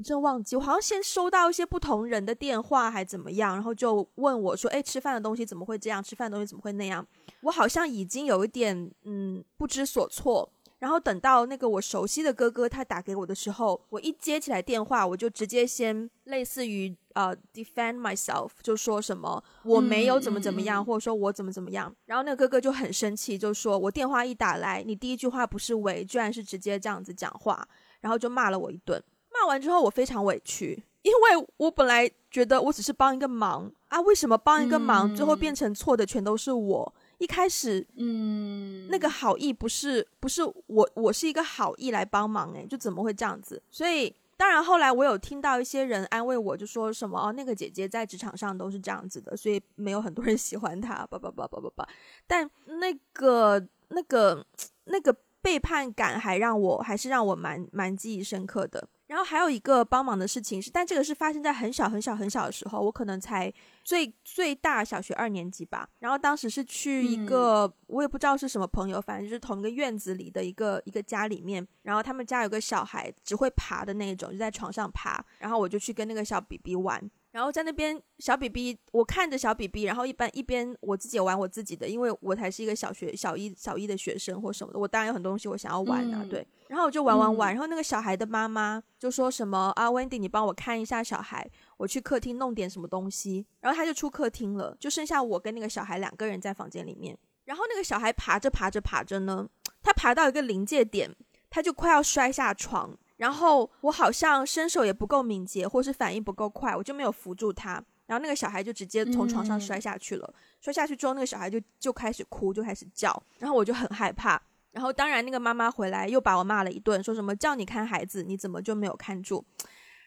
[0.00, 6.02] 我真忘记，我好像先收到一些不同人的电话，还怎么样，然后就问我说：“哎，吃饭的东西怎么会这样？
[6.02, 7.06] 吃饭的东西怎么会那样？”
[7.42, 10.50] 我好像已经有一点嗯不知所措。
[10.78, 21.94] 然后等到那个我熟悉的哥哥他打给我的时候，我一接起来电话，我就直接先类似于呃 defend myself，就说什么我没有怎么怎么样，或者说我怎么怎么样。
[22.06, 27.68] 然后那个哥哥就很生气，就说我电话一打来，你第一句话不是喂，居然是直接这样子讲话，
[28.00, 29.02] 然后就骂了我一顿。
[29.40, 36.94] 骂完之后，我非常委屈，因为我本来觉得我只是帮一个忙啊，为什么帮一个忙，嗯最后变成错的全都是我？
[37.18, 43.62] 一开始嗯，那个好意不是不是我，我是一个好意来帮忙，诶，就怎么会这样子？
[43.70, 51.88] 所以当然后来我有听到一些人安慰我，就说什么哦，那个姐姐在职场上都是这样子的，所以没有很多人 喜欢她，叭叭叭叭叭叭。
[52.26, 54.46] 但那个那个
[54.84, 58.88] 那个背叛感还让我还是让我蛮蛮记忆深刻的。
[59.10, 65.88] 然后还有一个帮忙的事情是，但这个是发生在很小很小很小的时候，我可能才最最大小学二年级吧。
[65.98, 71.66] 然后当时是去一个、我也不知道是什么朋友，反正就是同一个院子里的一个一个家里面。
[71.82, 75.20] 然后他们家有个小孩只会爬的那种，就在床上爬。
[75.40, 77.10] 然后我就去跟那个小 BB 玩。
[77.32, 86.46] 然后在那边小 B B，我看着小 B B，然后一般一边我自己玩我自己的，因为我才是一个小学小一小一的学生或什么的，我当然有很多东西我想要玩啊，对。
[86.66, 93.46] 然后我就玩玩玩，然后那个小孩的妈妈就说什么啊，Wendy，你帮我看一下小孩，我去客厅弄点什么东西。
[93.60, 97.16] 然后他就出客厅了，就剩下我跟那个小孩两个人在房间里面。
[97.44, 99.48] 然后那个小孩爬着爬着爬着呢，
[99.82, 101.14] 他爬到一个临界点，
[101.48, 102.96] 他就快要摔下床。
[103.20, 107.72] 然后我好像身手也不够敏捷，或是反应不够快，我就没有扶住他。
[108.06, 110.34] 然后那个小孩就直接从床上摔下去了。
[110.58, 113.22] 摔下去之后，那个小孩就就开始哭，就开始叫。
[113.38, 114.40] 然后我就很害怕。
[114.72, 119.44] 然后当然那个妈妈回来又把我骂了一顿，说什么叫你看孩子，你怎么就没有看住？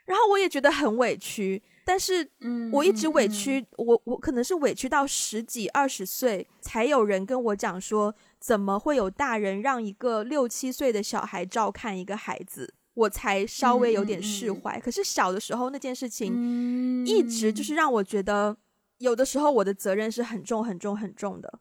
[0.06, 1.62] 然后我也觉得很委屈。
[1.86, 2.28] 但是，
[2.72, 12.74] 我一直委屈，我我可能是委屈到十几二十岁才有人跟我讲说，怎么会有大人让一个六七岁的小孩照看一个孩子？
[12.96, 14.80] 我才稍微有点释怀。
[14.80, 18.56] 可是小的时候那件事情，一直就是让我觉得，
[19.00, 21.60] 有的时候我的责任是很重、很重、很重的。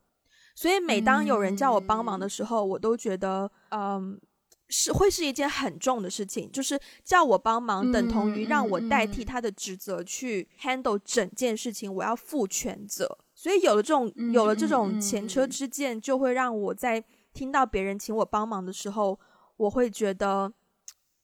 [0.55, 4.21] 所以每当有人叫我帮忙的时候，我都觉得，嗯，
[4.69, 6.53] 是会是一件很重的事情。
[6.53, 13.19] 就是叫我帮忙，等同于让我代替他的职责去 handle 整件事情，我要负全责。
[13.35, 19.19] 所以有了这种有了这种前车之鉴，就会让我在听到别人请我帮忙的时候，
[19.57, 20.53] 我会觉得。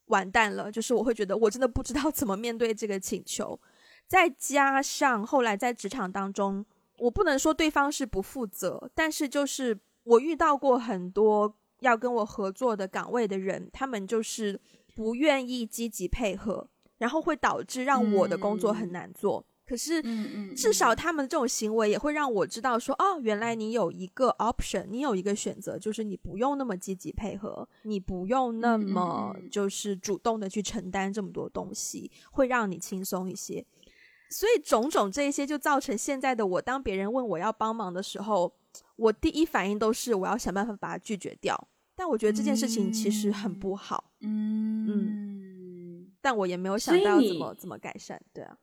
[0.09, 3.59] 完蛋了，就是我会觉得我真的不知道怎么面对这个请求，
[4.07, 6.63] 再加上后来在职场当中，
[6.99, 14.59] 我不能说对方是不负责，但是就是我遇到过很多要跟我合作的岗位的人，他们就是
[14.95, 16.67] 不愿意积极配合，
[16.97, 19.45] 然后会导致让我的工作很难做。
[19.69, 20.01] 可是，
[20.55, 33.63] 至少他们这种行为也会让我知道，说哦，原来你有一个 option，你有一个选择，就是你不用那么积极配合，你不用那么就是主动的去承担这么多东西，会让你轻松一些。
[34.31, 38.51] 所以种种这些就造成现在的我，当别人问我要帮忙的时候，
[38.95, 41.67] 我第一反应都是我要想办法把它拒绝掉。
[41.95, 48.57] 但我觉得这件事情其实很不好，嗯嗯，但我也没有想到怎么怎么改善，对啊。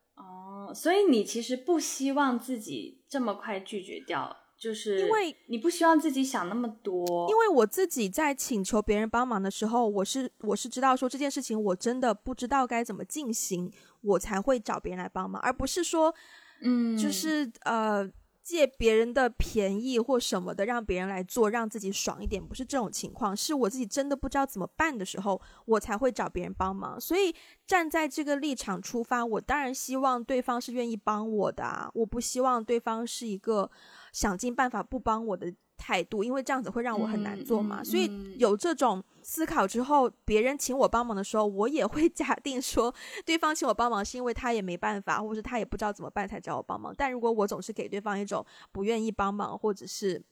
[0.76, 7.28] 所以你其实不希望自己这么快拒绝掉，就是因为你不希望自己想那么多。
[7.30, 16.14] 因为我自己在请求别人帮忙的时候，我是我是知道说这件事情我真的不知道该怎么进行，我才会找别人来帮忙，而不是说，
[16.60, 18.08] 嗯，就是呃。
[18.46, 23.36] 借别人的便宜或什么的，让别人来做，让自己爽一点，不是这种情况。
[23.36, 27.00] 是我自己真的不知道怎么办的时候，我才会找别人帮忙。
[27.00, 27.34] 所以
[27.66, 31.90] 站在这个立场出发，我当然希望对方是愿意帮我的啊！
[31.92, 33.68] 我不希望对方是一个
[34.12, 35.52] 想尽办法不帮我的。
[35.78, 46.94] 态度，因为这样子会让我很难做嘛，所以有这种思考之后，别人请我帮忙的时候，我也会 假定说，对方请我帮忙是因为他也没办法，或者是他也不知道怎么办才找我帮忙。
[46.96, 50.22] 但如果我总是给对方一种不愿意帮忙，或者是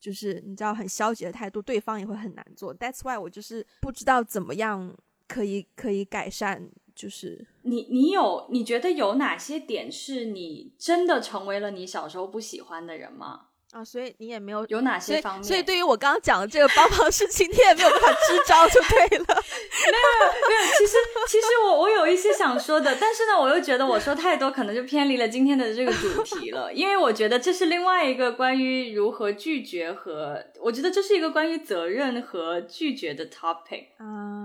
[0.00, 2.74] 就是你知道很消极的态度，对方也会很难做。
[2.74, 4.96] That's why 我就是不知道怎么样
[5.28, 6.72] 可以可以改善。
[6.92, 13.46] 就是你你有你觉得有哪些点是你真的成为了你小时候不喜欢的人吗？
[13.72, 15.44] 啊，所以你也没有有哪些方面？
[15.44, 19.24] 所以对于我刚刚讲的这个帮忙事情，你也没有办法支招就对了。
[19.90, 20.96] 没有没有，其实
[21.28, 34.39] 其实我我有一些想说的，但是呢，我又觉得我说太多可能就偏离了今天的这个主题了，因为我觉得这是另外一个关于如何拒绝和我觉得这是一个关于责任和拒绝的 topic 啊，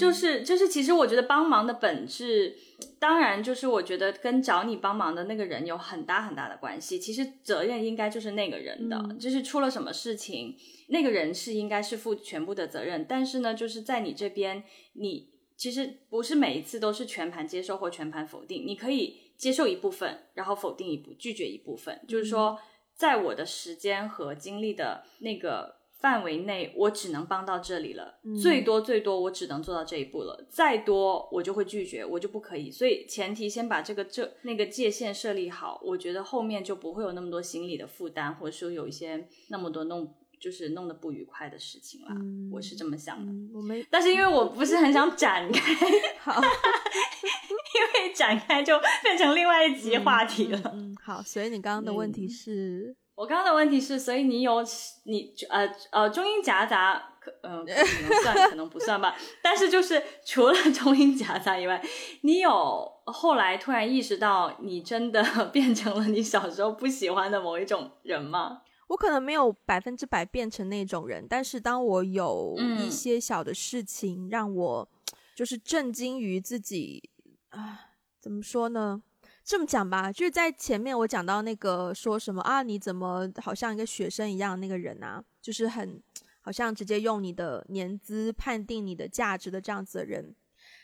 [0.00, 2.56] 就是就是其实我觉得帮忙的本质。
[2.98, 6.98] 当然，就是我觉得跟找你帮忙的那个人有很大很大的关系。
[6.98, 10.56] 其实责任应该就是那个人的，就是出了什么事情，
[10.88, 13.04] 那个人是应该是负全部的责任。
[13.06, 14.62] 但是呢，就是在你这边，
[14.94, 22.00] 你其实不是每一次都是全盘接受或全盘否定，你可以接受一部分，然后否定一部，拒绝一部分。
[22.08, 22.58] 就是说，
[22.94, 25.79] 在我的时间和精力的那个。
[26.00, 32.70] 范围内，我只能帮到这里了，最多最多我只能做到这一步了，再多我就会拒绝，我就不可以。
[32.70, 42.08] 所以前提先把这个这那个界限设立好，我觉得后面就不会有那么多心理的负担，或者说有一些那么多弄就是弄得不愉快的事情了。
[42.50, 43.30] 我是这么想的。
[43.52, 45.74] 我没，但是因为我不是很想展开，
[46.18, 50.60] 好，因为展开就变成另外一集话题了。
[50.72, 52.96] 嗯，好，所以你刚刚的问题是。
[53.20, 54.64] 我刚刚的问题是，所以你有
[55.04, 59.14] 你呃呃中英夹杂，可嗯可能算可能不算吧。
[59.42, 61.84] 但是就是除了中英夹杂以外，
[62.22, 68.62] 你有后来突然意识到你真的 变成了你小时候不喜欢的某一种人吗？
[68.86, 74.88] 我可能没有百分之百变成那种人，但是当我有一些小的事情让我
[75.36, 77.10] 就是震惊于自己
[77.50, 79.02] 啊，怎么说呢？
[79.44, 86.00] 这么讲吧，就是在前面我讲到那个说什么啊，你怎么好像一个学生一样那个人啊，就是很
[86.40, 90.34] 好像直接用你的年资判定你的价值的这样子的人。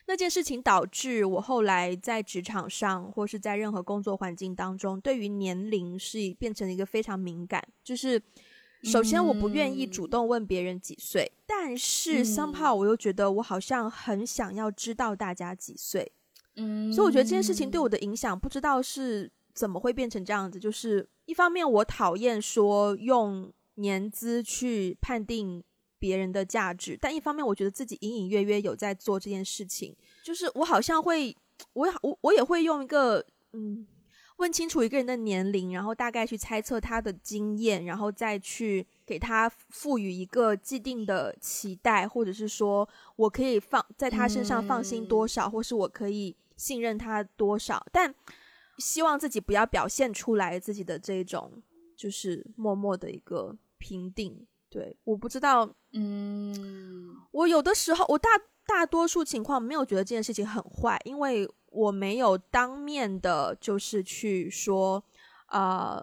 [0.09, 7.63] 那件事情导致我后来在职场上或是在任何工作环境当中，对于年龄是变成了一个非常敏感。
[7.83, 8.21] 就是
[8.83, 16.13] 首先我不愿意主动问别人几岁，但是 somehow 我又觉得我好像很想要知道大家几岁。
[16.57, 20.59] 嗯，所以我觉得这件事情对我的影响，不知道是怎么会变成这样子。
[20.59, 25.63] 就是一方面我讨厌说用年资去判定。
[25.99, 31.35] 别人的价值，但一方面，我觉得自己隐隐约约有在做这件事情，就是我好像会，
[31.73, 33.87] 我我我也会用一个嗯，
[34.37, 42.87] 问清楚一个人的年龄，然后大概去猜测他的经验，然后再去给他赋予一个既定的期待，或者是说
[43.17, 48.15] 我可以放在他身上放心多少，或是我可以信任他多少，但
[48.79, 51.63] 希望自己不要表现出来自己的这种
[51.97, 54.47] 就是默默的一个评定。
[54.69, 58.29] 对，我不知道，嗯，我有的时候，我大
[58.67, 65.03] 大多数情况没有觉得这件事情很坏，因为我没有当面的，就是去说，
[65.49, 66.03] 呃，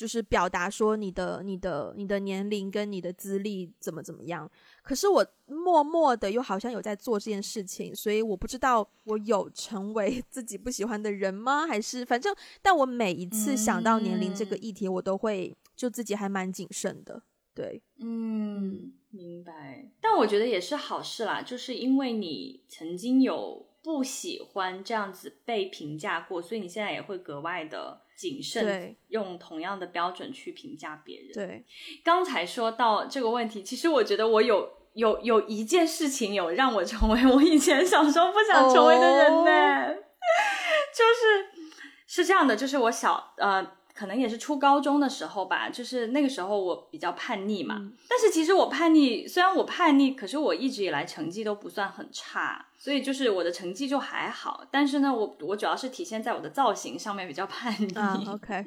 [0.00, 4.50] 就是表达说你的、你的、你的年龄跟你的资历怎么怎么样。
[4.82, 11.66] 可是我默默的又好像有在做这件事情，所以我不知道我有成为 自己不喜欢的人吗？
[11.66, 17.22] 还是反正，但我每一次想到年龄这个议题，我都会就自己还蛮谨慎的。
[17.54, 19.86] 对，嗯，明白。
[20.00, 31.32] 但我觉得也是好事啦，就是因为你曾经有不喜欢这样子被评价过，所以你现在也会格外的谨慎，用同样的标准去评价别人。
[31.32, 31.64] 对，
[32.04, 39.94] 刚才说到这个问题，其实我觉得我有有有一件事情有让我成为 我以前小时候不想成为的人呢，
[40.94, 41.66] 就是
[42.06, 43.79] 是这样的，就是我小呃。
[44.00, 47.78] 可能也是初高中的时候吧，就是那个时候我比较叛逆嘛。
[48.08, 54.64] 但是其实我叛逆，虽然我叛逆，可是我一直以来成绩都不算很差，所以就是我的成绩就还好。
[54.70, 57.92] 但是呢，我我主要是体现在我的造型上面比较叛逆。
[58.26, 58.64] OK，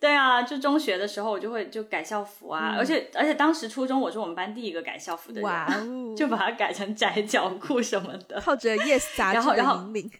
[0.00, 10.10] 对啊，就中学的时候我就会就改校服啊，而且而且当时初中我是我们班第一个改校服的人， 就把它改成窄脚裤什么的，靠着 Yes 杂志的引领。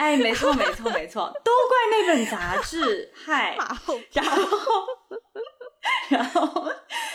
[0.00, 3.54] 哎，没错，没错，没错，都怪那本杂志，嗨，
[4.14, 4.46] 然后，
[6.08, 6.66] 然后，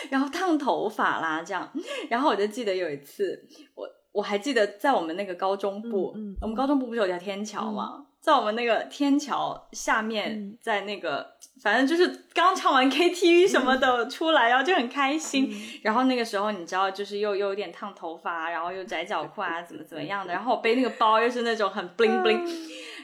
[0.08, 1.68] 然后烫头发啦，这样，
[2.08, 8.06] 然后我就记得有一次，我我还记得在我们那个高中部，我们高中部不是有条天桥吗？
[8.26, 11.36] 在我们那个天桥下面，在那个。
[11.62, 15.50] 反正就是刚唱完 KTV 什么的出来，然后就很开心。
[15.82, 20.32] 然后那个时候你知道，就是又又有点烫头发，然后又窄脚裤啊，怎么怎么样的。
[20.32, 22.46] 然后我背那个包又是那种很 bling bling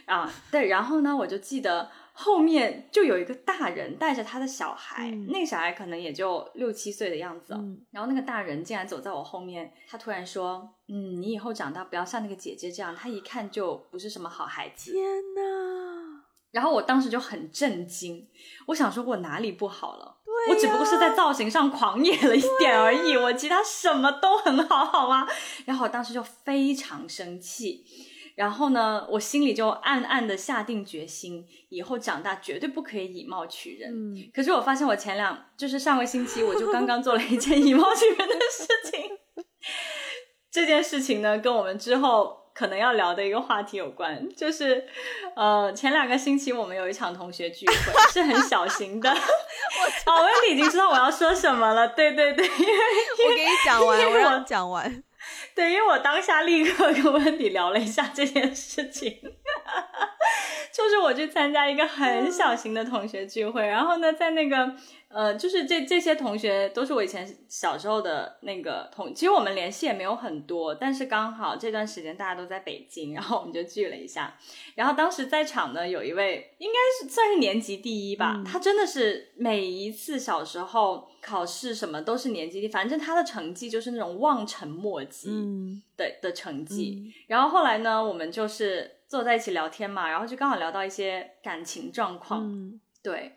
[0.05, 0.69] 啊，对。
[0.69, 7.55] 然后呢，我就记得后面就有一个大人带着他的小孩，那个小孩可能也就六七岁的样子。
[7.91, 15.03] 然后那个大人竟然走在我后面，他突然说：“嗯，你以后长大不要像那个姐姐这样，她一看就不是什么好孩子。”天
[15.35, 16.23] 哪！
[16.51, 18.29] 然后我当时就很震惊，
[18.67, 20.19] 我想说，我哪里不好了？
[20.51, 25.27] 我只不过是在造型上狂野了一点而已，我其他什么都很好，好吗？
[25.65, 27.87] 然后我当时就非常生气，
[28.35, 33.91] 然后呢，我心里就暗暗的下定决心，以后长大绝对不可以以貌取人。
[33.93, 34.31] 嗯。
[34.35, 39.45] 可是我发现，我前两就是上个星期，我就刚刚做了一件 以貌取人的事情。
[40.51, 42.41] 这件事情呢，跟我们之后。
[42.55, 44.87] 可能要聊的一个话题有关，就是，
[45.35, 49.09] 呃，前两个星期我们有一场同学聚会，是很小型的。
[49.11, 51.89] 我，哦，我已经知道我要说什么了。
[51.89, 52.75] 对对对，因为
[53.27, 55.03] 我给你讲完，我让讲完。
[55.55, 59.19] 对，因为我当下立刻跟温迪聊了一下这件事情，
[60.73, 64.75] 就是我去参加一个很小型的同学聚会，然后呢，在那个。
[65.13, 74.39] 呃，就是这这些同学都是我以前小时候的那个同，其实我们联系也没有很多，但是刚好这段时间大家都在北京，然后我们就聚了一下。
[74.75, 85.29] 然后当时在场呢有一位，应该是算是年级第一吧，他真的是每一次小时候考试什么都是年级第一，反正他的成绩就是那种望尘莫及
[85.97, 87.13] 的的成绩。
[87.27, 93.33] 然后后来呢，我们就是坐在一起聊天嘛，然后就刚好聊到一些感情状况，对。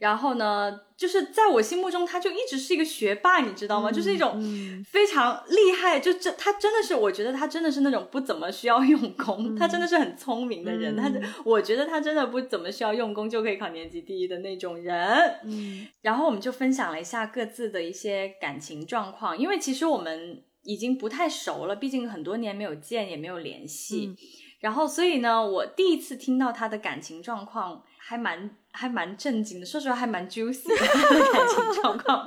[0.00, 3.92] 然后呢，就是在我心目中，他就一直是一个学霸，你知道吗？
[3.92, 4.42] 就是一种
[4.82, 10.96] 非常厉害，就这他真的是，我觉得他真的是那种不怎么需要用功， 他真的是很聪明的人。
[10.96, 11.12] 他
[11.44, 14.96] 我觉得他真的不怎么需要用功就可以考年级第一的那种人。
[15.44, 24.16] 嗯，然后我们就分享了一下各自的一些感情状况，因为其实我们已经不太熟了，毕竟很多年没有见，也没有联系。
[24.60, 30.76] 然后所以呢，我第一次听到他的感情状况，还蛮还蛮震惊的，说实话还蛮 juicy 的
[31.32, 32.24] 感情状况，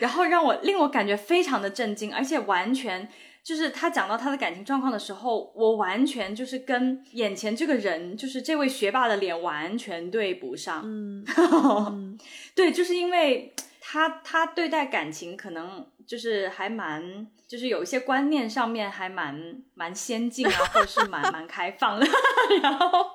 [0.00, 3.08] 然后让我令我感觉非常的震惊，而且完全。
[3.44, 10.80] 就是他讲到他的感情状况的时候，我完全就是跟眼前这个人，就是这位学霸的脸完全对不上。
[10.86, 12.16] 嗯，
[12.54, 22.06] 对，就是因为他他对待感情可能就是还蛮，就是有一些观念上面还蛮蛮先进啊，或者是蛮蛮开放的。
[22.62, 23.06] 然后，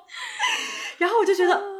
[0.97, 1.76] 然后我就觉得。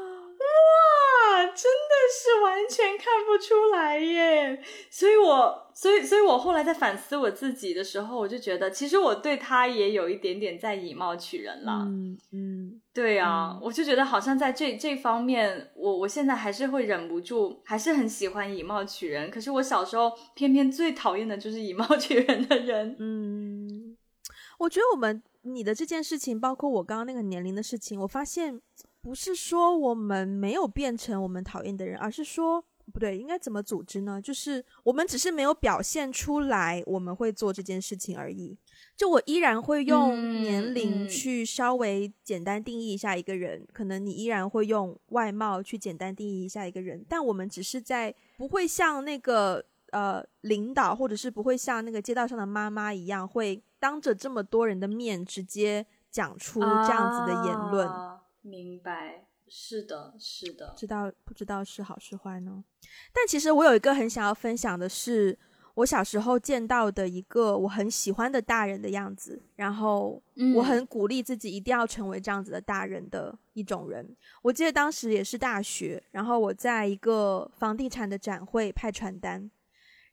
[1.48, 11.84] 真的是完全看不出来耶，所以我，所以，所以我后来在反思我自己的时候，我就觉得，其实我对他也有一点点在以貌取人了。
[11.86, 19.30] 嗯嗯，对啊，我就觉得好像在这这方面，我我现在还是会忍不住，还是很喜欢以貌取人。
[19.30, 22.96] 可是我小时候偏偏最讨厌的就是以貌取人的人。
[23.00, 23.98] 嗯，
[24.60, 28.62] 我觉得我们你的这件事情，包括我刚刚那个年龄的事情，我发现。
[29.08, 34.22] 不是说我们没有变成我们讨厌的人，而是说不对，应该怎么组织呢？
[34.22, 38.58] 就是我们只是没有表现出来我们会做这件事情而已。
[38.98, 57.90] 就我依然会用年龄去稍微简单定义一下一个人，可能你依然会用外貌去简单定义一下一个人，但我们只是在不会像那个呃领导，或者是不会像那个街道上的妈妈一样，会当着这么多人的面直接讲出这样子的言论。
[58.42, 62.64] 明白，是的，是的，知道不知道是好是坏呢？
[63.14, 65.38] 但其实我有一个很想要分享的是，
[65.76, 70.22] 我小时候见到的一个我很喜欢的大人的样子，然后
[70.56, 74.16] 我很鼓励自己一定要成为这样子的大人的一种人。
[74.42, 79.50] 我记得当时也是大学，然后我在一个房地产的展会派传单。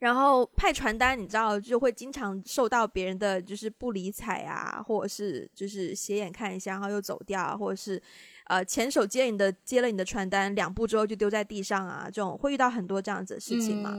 [0.00, 8.00] 然后派传单，你知道就会经常受到别人的就是不理睬啊，或者是就是斜眼看一下，然后又走掉，或者是
[8.46, 13.94] 呃前手接你的接了你的传单两步之后就丢在地上啊，这种会遇到很多这样子的事情嘛。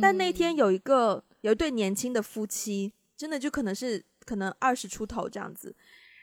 [0.00, 5.74] 但那天有一个有一对年轻的夫妻，真的就可能是可能二十出头这样子。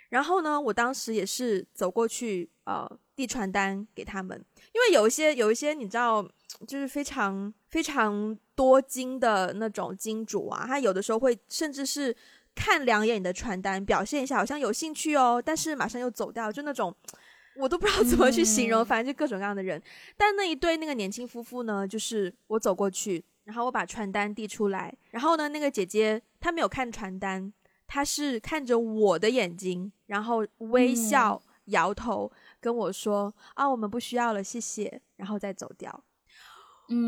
[0.09, 2.85] 然后呢，我当时也是走过去呃
[3.15, 4.43] 递传单给他们，
[4.73, 6.27] 因为有一些有一些你知道。
[6.67, 12.15] 就是非常非常多金的那种金主啊，他有的时候会甚至是
[12.53, 16.93] 看两眼你的传单，表现一下好像有兴趣哦，但是马上又走掉，就那种
[17.55, 19.81] 我都不知道怎么去形容，反正就各种各样的人。
[20.15, 27.51] 但那一对那个年轻夫妇呢，就是我走过去，然后我把传单递出来，然后呢，那个姐姐她没有看传单，
[27.87, 32.31] 她是看着我的眼睛，然后微笑摇头
[32.61, 36.03] 跟我说：“啊，我们不需要了，谢谢。”然后再走掉。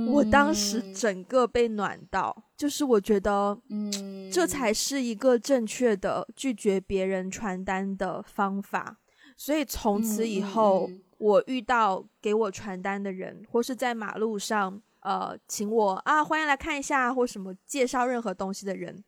[0.09, 8.97] 我当时整个被暖到，就是我觉得，嗯，这才是一个正确的拒绝别人传单的方法。
[9.35, 19.03] 所以从此以后，我遇到给我传单的人，或是在马路上，呃，请我啊，欢迎来看一下，或什么介绍任何东西的人，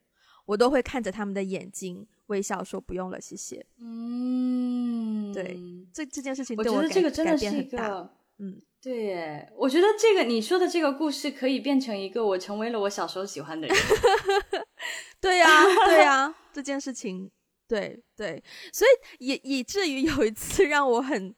[0.45, 3.65] 我都会看着他们的眼睛，微笑说不用了，谢谢。
[3.79, 5.59] 嗯，对，
[5.93, 8.61] 这这件事情我觉得这个真的是一个，嗯。
[8.81, 13.75] 对，我觉得这个你说的这个故事可以变成一个我成为了我小时候喜欢的人。
[15.19, 15.47] 对呀，
[15.87, 17.31] 对呀， 这件事情，
[17.67, 21.33] 对对，所以以以至于有一次让我很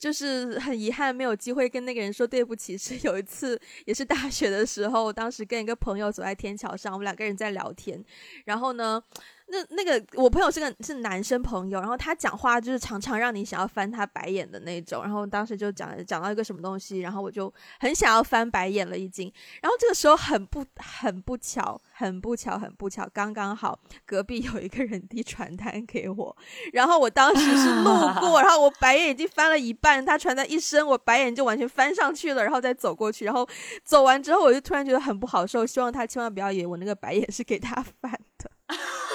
[0.00, 8.04] 就是很遗憾没有机会跟那个人说对不起，是有一次也是大学的时候，当时跟一个朋友走在天桥上，我们两个人在聊天，
[8.46, 9.00] 然后呢。
[9.50, 26.36] 那那个我朋友是个是男生朋友，然后他讲话就是常常让你想要翻他白眼的那种，然后当时就讲讲到一个什么东西，然后我就很想要翻白眼了已经，然后这个时候很不很不巧，很不巧很不巧，刚刚好隔壁有一个人递传单给我，
[26.72, 27.90] 然后我当时是路
[28.20, 33.48] 过， 然后我白眼已经翻了一半，他传单一伸，我白眼就完全翻上去了，然后再走过去，然后
[33.82, 38.50] 走完之后我就突然觉得很不好受，希望他千万不要以为我那个白眼是给他翻的。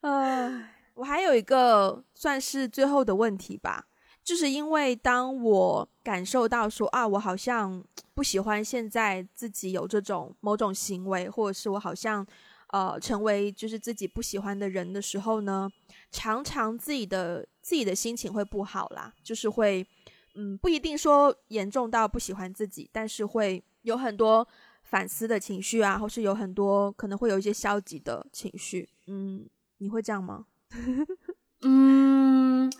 [0.00, 3.86] 呃，我还有一个算是最后的问题吧，
[4.24, 7.84] 就是因为当我感受到说啊，我好像
[8.14, 12.26] 不喜欢现在自己有这种某种行为，或者是我好像
[12.68, 15.70] 呃成为就是自己不喜欢的人的时候呢，
[16.10, 19.86] 常常自己的自己的心情会不好啦，就是会
[20.34, 24.46] 嗯不一定说严重到不喜欢自己，但是会有很多
[24.84, 29.46] 反思的情绪啊，或是有很多可能会有一些消极的情绪，嗯。
[29.80, 30.46] 你会这样吗？
[31.62, 32.72] 嗯，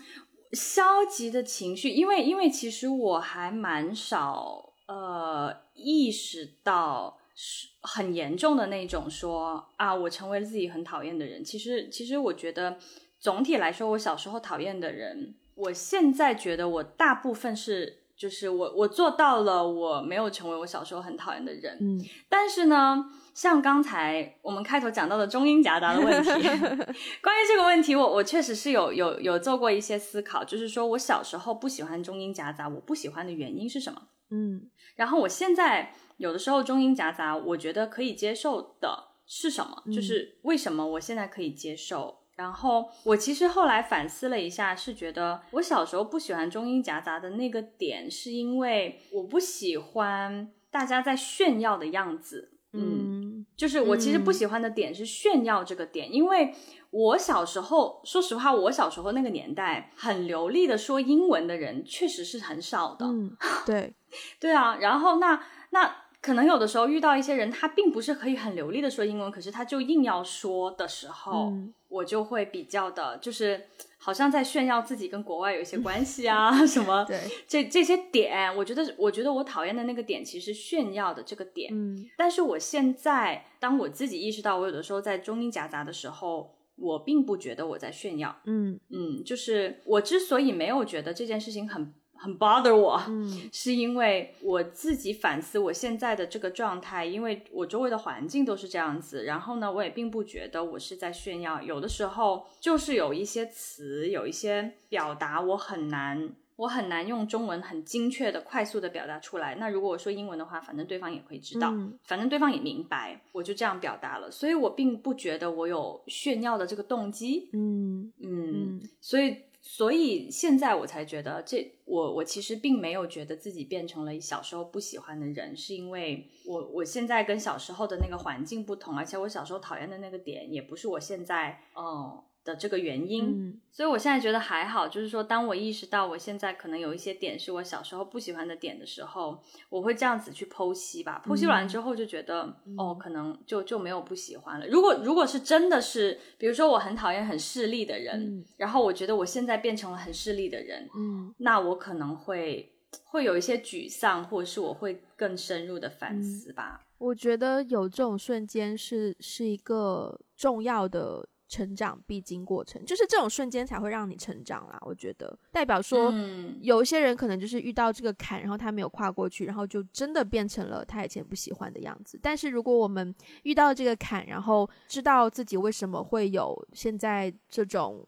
[0.53, 11.43] 消极的情绪，因为因为其实我还蛮少呃意识到是很严重的那种，说啊，我成为了自己很讨厌的人。
[11.43, 12.77] 其实其实我觉得
[13.19, 21.77] 总体来说，我小时候讨厌的人，我现在觉得我大部分是，就是我我做到了，我没有成为我小时候很讨厌的人。
[21.79, 26.29] 嗯，但是呢，像刚才我们开头讲到的中英夹杂的问题，
[27.21, 34.01] 关于这个问题，我我确实是有有有做过一些思考，就是说我小时候不喜欢中英夹杂，我不喜欢的原因是什么？
[34.33, 39.83] 嗯然后我现在有的时候中英夹杂，我觉得可以接受的是什么？
[39.85, 42.17] 嗯就是为什么我现在可以接受？
[42.37, 52.50] 然后我其实后来反思了一下，是觉得我小时候不喜欢中英夹杂的那个点，是因为我不喜欢大家在炫耀的样子。
[52.73, 54.33] 嗯就是我其实不嗯。
[54.33, 56.53] 喜欢的点是炫耀这个点，因为
[56.89, 63.05] 我小时候，说实话，我小时候那个年代，很流利的说英文的人确实是很少的。
[63.05, 63.93] 嗯，对，
[64.39, 71.73] 对啊，然后那那可能有的时候遇到一些人，他并不是可以很流利的说英文，可是他就硬要说的时候，嗯。
[71.89, 73.65] 我就会比较的，就是
[74.03, 77.05] 好像在炫耀自己跟国外有一些关系啊 什么。
[77.05, 81.71] 对，这这些点，我觉得，我觉得我讨厌的那个点，其实炫耀的这个点。
[81.71, 88.35] 嗯但是我现在，当我自己意识到我有的时候在中英夹杂的时候，我并不觉得我在炫耀。
[88.45, 106.29] 嗯嗯，就是我之所以没有觉得这件事情很很 bother 我，嗯是因为我自己反思我现在的这个状态，因为我周围的环境都是这样子，然后呢，我也并不觉得我是在炫耀，有的时候就是有一些词，有一些表达我很难。
[106.57, 109.55] 我很难用中文很精确的、快速的表达出来。
[109.55, 114.29] 那如果我说英文的话，反正对方也会知道，嗯反正对方也明白，我就这样表达了。
[114.29, 117.49] 所以我并不觉得我有炫耀的这个动机。
[117.53, 133.25] 嗯嗯，嗯所以所以现在我才觉得这我我其实并没有觉得自己变成了小时候不喜欢的人，是因为我我现在跟小时候的那个环境不同，而且我小时候讨厌的那个点也不是我现在哦、的这个原因。
[133.25, 141.23] 嗯所以我现在觉得还好，就是说，当我意识到我现在可能有一些点是我小时候不喜欢的点的时候，我会这样子去剖析吧。
[141.25, 144.67] 剖析完之后就觉得，哦，可能就就没有不喜欢了。
[144.67, 152.73] 如果如果是真的是，比如说我很讨厌很势利的人，嗯然后我觉得我现在变成了很势利的人，嗯那我可能会
[153.05, 156.81] 会有一些沮丧，或者是我会更深入的反思吧。
[156.97, 164.77] 我觉得有这种瞬间是是一个重要的成长必经过程，就是这种瞬间才会让你成长啦。
[164.85, 172.17] 我觉得代表说，嗯有一些人可能就是遇到这个坎，然后他没有跨过去，然后就真的变成了他以前不喜欢的样子。
[172.23, 178.07] 但是如果我们遇到这个坎，然后知道自己为什么会有现在这种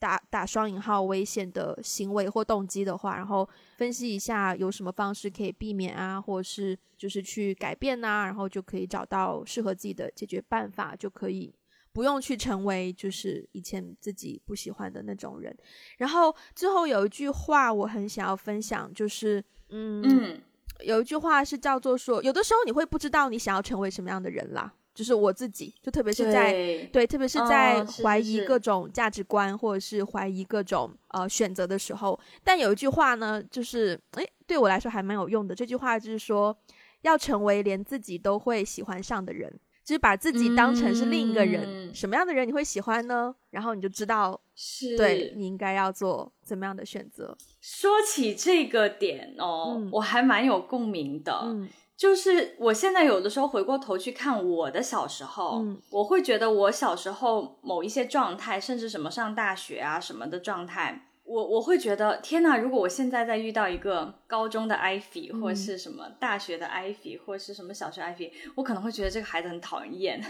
[0.00, 11.54] 打打双引号危险的行为或动机的话，然后分析一下有什么方式可以避免啊，或者是就是去改变呐、然后就可以找到适合自己的解决办法，就可以
[11.94, 15.56] 不用去成为就是以前自己不喜欢的那种人。
[15.96, 20.42] 然后最后有一句话我很想要分享，就是嗯嗯
[20.80, 35.54] 有一句话是叫做说，有的时候你会不知道你想要成为什么样的人啦，就是我自己，就特别是在对对，特别是在怀疑各种价值观或者是怀疑各种呃选择的时候，但有一句话呢，就是诶，对我来说还蛮有用的。
[35.54, 36.56] 这句话就是说，
[37.02, 41.62] 要成为连自己都会喜欢上的人，就是把自己当成是另一个人。
[41.64, 43.32] 嗯什么样的人你会喜欢呢？
[43.50, 47.36] 然后你就知道，是对你应该要做怎么样的选择。
[47.60, 51.38] 说起这个点哦，嗯我还蛮有共鸣的。
[51.44, 62.58] 嗯就是我现在有的时候回过头去看我的小时候，嗯我会觉得我小时候某一些状态，甚至什么上大学啊什么的状态，我我会觉得天哪！
[62.58, 70.20] 如果我现在再遇到一个高中的 Ivy，、嗯或者是什么大学的 Ivy，或者是什么小学 Ivy，我可能会觉得这个孩子很讨人厌。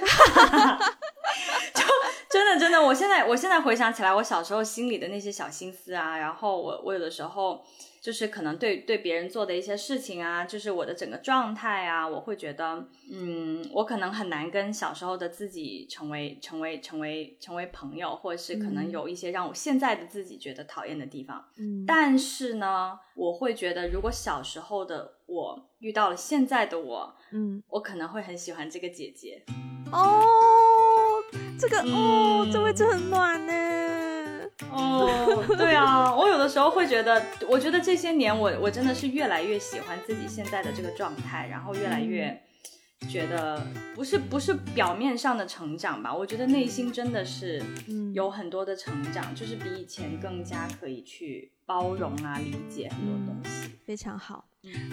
[1.74, 1.82] 就
[2.34, 7.64] 真的真的，我现在我现在回想起来，我小时候心里的那些小心思啊，然后我我有的时候
[8.00, 21.44] 就是可能对对别人做的一些事情啊，就是我的整个状态啊，我会觉得，嗯，我可能很难跟小时候的自己成为成为成为成为朋友，或者是可能嗯有一些让我现在的自己觉得讨厌的地方。
[21.56, 29.44] 嗯，但是呢，我会觉得，如果小时候的我遇到了现在的我，嗯我可能会很喜欢这个姐姐。
[29.92, 30.24] 哦，
[31.58, 33.52] 这个哦，这位嗯置很暖呢。
[34.70, 42.40] 哦，对啊， 我有的时候会觉得，我觉得这些年我我真的是越来越喜欢自己现在的这个状态，然后越来越
[43.08, 53.70] 觉得不是不是表面上的成长吧，我觉得内心真的是嗯有很多的成长，就是比以前更加可以去包容啊，理解很多东西。
[53.84, 54.44] 非常好。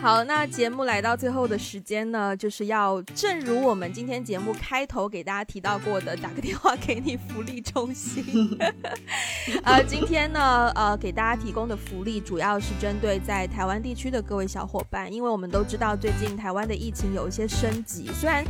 [0.01, 8.57] 好，那节目来到最后的时间呢，就是要正如我们今天节目开头给大家提到过的，打个电话给你福利中心。
[9.63, 18.43] 呃，今天呢，呃，给大家提供的福利主要是针对在台湾地区的各位小伙伴，因为我们都知道最近台湾的疫情有一些升级，虽然。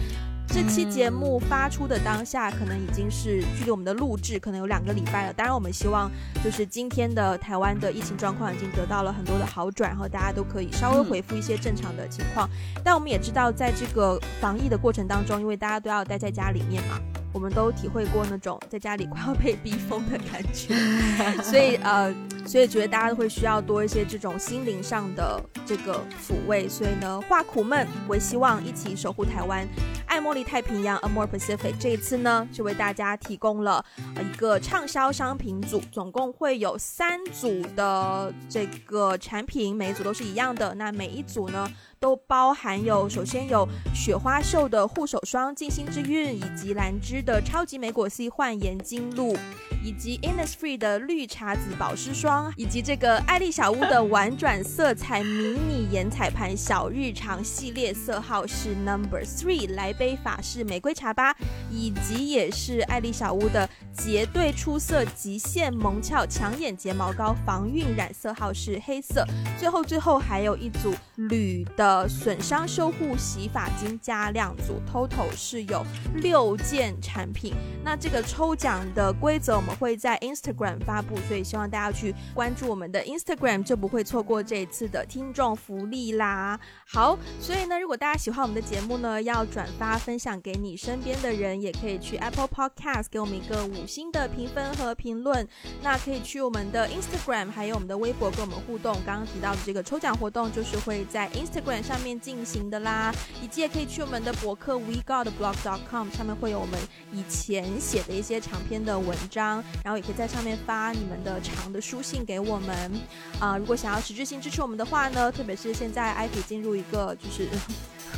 [0.54, 5.34] 这期节目发出的当下，可能已经是距离我们的录制可能有两个礼拜了。
[5.34, 6.12] 当然，我们希望
[6.43, 12.49] 就是今天的台湾的疫情状况已经得到了很多的好转，然后大家都可以稍微回复一些正常的情况。
[12.84, 16.99] 但我们也知道，在这个防疫的过程当中，因为大家都要待在家里面嘛。
[17.34, 20.75] 我们都体会过那种在家里快要被逼疯的感觉，
[21.41, 22.13] 所以呃，
[22.45, 26.67] 所以觉得大家都会需要多一些这种心灵上的这个抚慰。
[26.67, 29.65] 所以呢，化苦闷为希望，一起守护台湾，
[30.05, 31.73] 爱茉莉太平洋，A More Pacific。
[31.79, 33.84] 这一次呢，就为大家提供了
[34.19, 40.75] 一个畅销商品组，总共会有三组的这个产品，每一组都是一样的。
[40.75, 41.69] 那每一组呢？
[42.02, 49.38] 都包含有，首先有雪花秀的护手霜静心之韵，以及兰芝的超级莓果 C 焕颜精露，
[49.84, 61.36] 以及 Innisfree 的绿茶籽保湿霜，以及这个爱丽小屋的婉转色彩迷你颜彩盘小日常系列色号是 Number Three，来杯法式玫瑰茶吧，
[61.70, 69.24] 以及也是爱丽小屋的结对出色极限萌俏抢眼睫毛膏防晕染色号是黑色，
[69.60, 71.90] 最后最后还有一组铝的。
[71.91, 75.85] 呃，损伤修护洗发精加量组，total 是有
[76.15, 77.53] 六件产品。
[77.83, 86.57] 那这个抽奖的规则我们会在 Instagram 发布，所以希望大家去关注我们的 Instagram，就不会错过这一次的听众福利啦。
[86.87, 95.45] 好，所以呢，如果大家喜欢我们的节目呢，要转发分享给你身边的人，也可以去 Apple Podcast 给我们一个五星的评分和评论。
[95.83, 98.95] 那可以去我们的 Instagram，还有我们的微博跟我们互动。
[99.05, 101.80] 刚刚提到的这个抽奖活动，就是会在 Instagram。
[101.82, 106.79] 上面进行的啦，以及也可以去我们的博客 wegodblog.com 上面会有我们
[107.11, 112.91] 以前写的一些长篇的文章，然后也可以在上面发你们的长的书信给我们
[113.39, 113.57] 啊。
[113.57, 117.47] 如果想要实质性支持我们的话呢，特别是现在，I 可以进入一个就是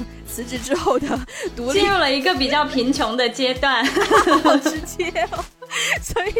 [0.27, 1.07] 辞职之后的
[1.55, 3.85] 独立，进入了一个比较贫穷的阶段，
[4.43, 5.43] 好直接哦。
[6.01, 6.31] 所以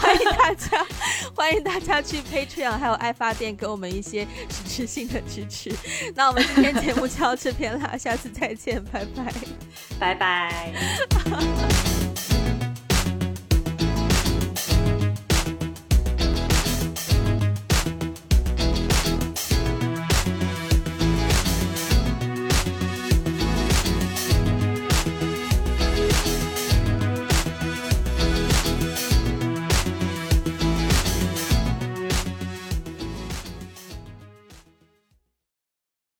[0.00, 0.86] 欢迎大家，
[1.34, 5.70] 欢迎大家去 Patreon 还有爱发电给我们一些实质性的支持。
[6.14, 9.32] 那我们今天节目就到这边啦，下次再见，拜拜，
[9.98, 10.72] 拜拜。